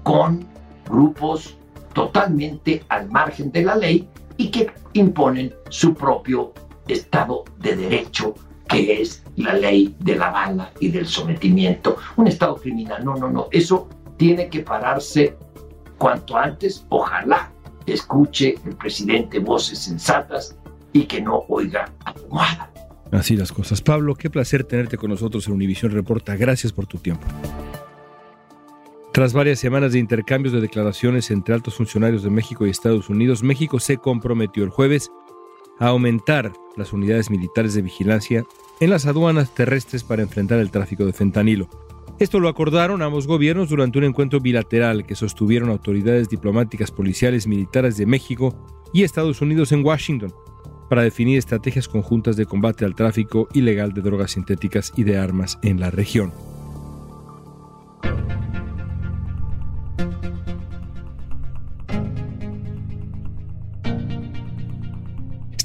con 0.02 0.44
grupos 0.90 1.56
totalmente 1.94 2.84
al 2.90 3.12
margen 3.12 3.52
de 3.52 3.62
la 3.62 3.76
ley 3.76 4.10
y 4.38 4.50
que 4.50 4.72
imponen 4.94 5.54
su 5.70 5.94
propio 5.94 6.54
Estado 6.88 7.44
de 7.60 7.76
Derecho, 7.76 8.34
que 8.68 9.02
es 9.02 9.24
la 9.36 9.54
ley 9.54 9.96
de 10.00 10.16
la 10.16 10.30
bala 10.30 10.72
y 10.80 10.90
del 10.90 11.08
sometimiento. 11.08 11.98
Un 12.16 12.28
Estado 12.28 12.56
criminal, 12.56 13.04
no, 13.04 13.16
no, 13.16 13.30
no, 13.30 13.48
eso 13.52 13.90
tiene 14.18 14.50
que 14.50 14.62
pararse 14.62 15.36
cuanto 15.98 16.38
antes, 16.38 16.86
ojalá 16.90 17.52
escuche 17.86 18.56
el 18.66 18.76
presidente 18.76 19.40
voces 19.40 19.80
sensatas 19.80 20.58
y 20.94 21.04
que 21.04 21.22
no 21.22 21.44
oiga 21.50 21.92
almohada. 22.06 22.72
Así 23.12 23.38
las 23.38 23.52
cosas. 23.52 23.82
Pablo, 23.82 24.16
qué 24.16 24.30
placer 24.30 24.64
tenerte 24.64 24.98
con 24.98 25.12
nosotros 25.12 25.48
en 25.48 25.54
Univisión 25.54 25.92
Reporta. 25.92 26.36
Gracias 26.36 26.74
por 26.74 26.88
tu 26.88 26.98
tiempo. 26.98 27.28
Tras 29.16 29.32
varias 29.32 29.60
semanas 29.60 29.94
de 29.94 30.00
intercambios 30.00 30.54
de 30.54 30.60
declaraciones 30.60 31.32
entre 31.32 31.56
altos 31.56 31.76
funcionarios 31.76 32.22
de 32.24 32.30
México 32.30 32.68
y 32.68 32.70
Estados 32.70 33.10
Unidos, 33.10 33.44
México 33.44 33.80
se 33.80 33.96
comprometió 33.96 34.66
el 34.66 34.70
jueves 34.70 35.10
a 35.80 35.88
aumentar 35.88 36.52
las 36.76 36.92
unidades 36.92 37.30
militares 37.30 37.74
de 37.74 37.82
vigilancia 37.82 38.44
en 38.82 38.90
las 38.90 39.06
aduanas 39.06 39.56
terrestres 39.56 40.04
para 40.04 40.22
enfrentar 40.22 40.60
el 40.60 40.70
tráfico 40.70 41.06
de 41.06 41.14
fentanilo. 41.14 41.70
Esto 42.20 42.42
lo 42.42 42.50
acordaron 42.50 43.02
ambos 43.02 43.26
gobiernos 43.26 43.70
durante 43.70 44.00
un 44.00 44.04
encuentro 44.04 44.42
bilateral 44.42 45.06
que 45.06 45.16
sostuvieron 45.16 45.70
autoridades 45.70 46.28
diplomáticas, 46.28 46.92
policiales, 46.92 47.48
militares 47.48 47.96
de 47.96 48.08
México 48.08 48.54
y 48.92 49.04
Estados 49.04 49.40
Unidos 49.40 49.72
en 49.72 49.86
Washington 49.86 50.34
para 50.90 51.04
definir 51.04 51.38
estrategias 51.38 51.88
conjuntas 51.88 52.36
de 52.36 52.48
combate 52.48 52.84
al 52.84 52.96
tráfico 52.96 53.48
ilegal 53.54 53.94
de 53.94 54.02
drogas 54.02 54.32
sintéticas 54.32 54.92
y 54.98 55.06
de 55.06 55.18
armas 55.18 55.58
en 55.64 55.80
la 55.80 55.90
región. 55.90 56.34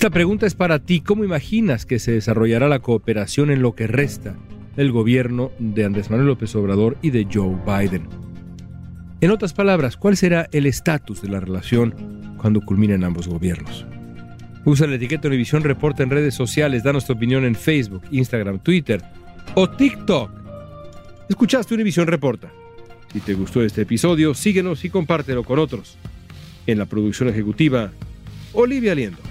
Esta 0.01 0.09
pregunta 0.09 0.47
es 0.47 0.55
para 0.55 0.79
ti. 0.79 1.03
¿Cómo 1.03 1.25
imaginas 1.25 1.85
que 1.85 1.99
se 1.99 2.13
desarrollará 2.13 2.69
la 2.69 2.79
cooperación 2.79 3.51
en 3.51 3.61
lo 3.61 3.75
que 3.75 3.87
resta 3.87 4.35
el 4.79 4.93
gobierno 4.93 5.53
de 5.59 5.85
Andrés 5.85 6.09
Manuel 6.09 6.29
López 6.29 6.55
Obrador 6.55 6.97
y 7.03 7.11
de 7.11 7.29
Joe 7.31 7.55
Biden. 7.67 8.09
En 9.21 9.31
otras 9.31 9.53
palabras, 9.53 9.99
¿cuál 9.99 10.17
será 10.17 10.49
el 10.53 10.65
estatus 10.65 11.21
de 11.21 11.29
la 11.29 11.39
relación 11.39 11.95
cuando 12.39 12.63
culminen 12.63 13.05
ambos 13.05 13.29
gobiernos? 13.29 13.85
Usa 14.65 14.87
la 14.87 14.95
etiqueta 14.95 15.29
Univisión 15.29 15.65
Reporta 15.65 16.03
en 16.03 16.09
redes 16.09 16.35
sociales, 16.35 16.83
danos 16.83 17.05
tu 17.05 17.13
opinión 17.13 17.45
en 17.45 17.55
Facebook, 17.55 18.05
Instagram, 18.11 18.61
Twitter 18.61 19.03
o 19.55 19.69
TikTok. 19.69 20.31
Escuchaste 21.29 21.75
Univisión 21.75 22.07
Reporta. 22.07 22.51
Si 23.13 23.21
te 23.21 23.35
gustó 23.35 23.63
este 23.63 23.83
episodio, 23.83 24.33
síguenos 24.33 24.83
y 24.83 24.89
compártelo 24.89 25.45
con 25.45 25.59
otros. 25.59 25.99
En 26.67 26.79
la 26.79 26.87
producción 26.87 27.29
ejecutiva, 27.29 27.93
Olivia 28.55 28.95
Liendo. 28.95 29.30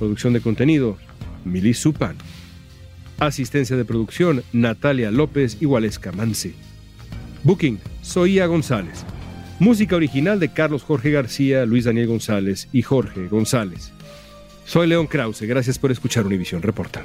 Producción 0.00 0.32
de 0.32 0.40
contenido, 0.40 0.96
Milis 1.44 1.78
Supan. 1.78 2.16
Asistencia 3.18 3.76
de 3.76 3.84
producción, 3.84 4.42
Natalia 4.50 5.10
López 5.10 5.58
y 5.60 5.66
Waleska 5.66 6.10
Mansi. 6.10 6.54
Booking, 7.44 7.78
Soía 8.00 8.46
González. 8.46 9.04
Música 9.58 9.96
original 9.96 10.40
de 10.40 10.48
Carlos 10.48 10.84
Jorge 10.84 11.10
García, 11.10 11.66
Luis 11.66 11.84
Daniel 11.84 12.06
González 12.06 12.66
y 12.72 12.80
Jorge 12.80 13.28
González. 13.28 13.92
Soy 14.64 14.86
León 14.86 15.06
Krause, 15.06 15.42
gracias 15.42 15.78
por 15.78 15.90
escuchar 15.90 16.24
Univisión 16.24 16.62
Reporta. 16.62 17.04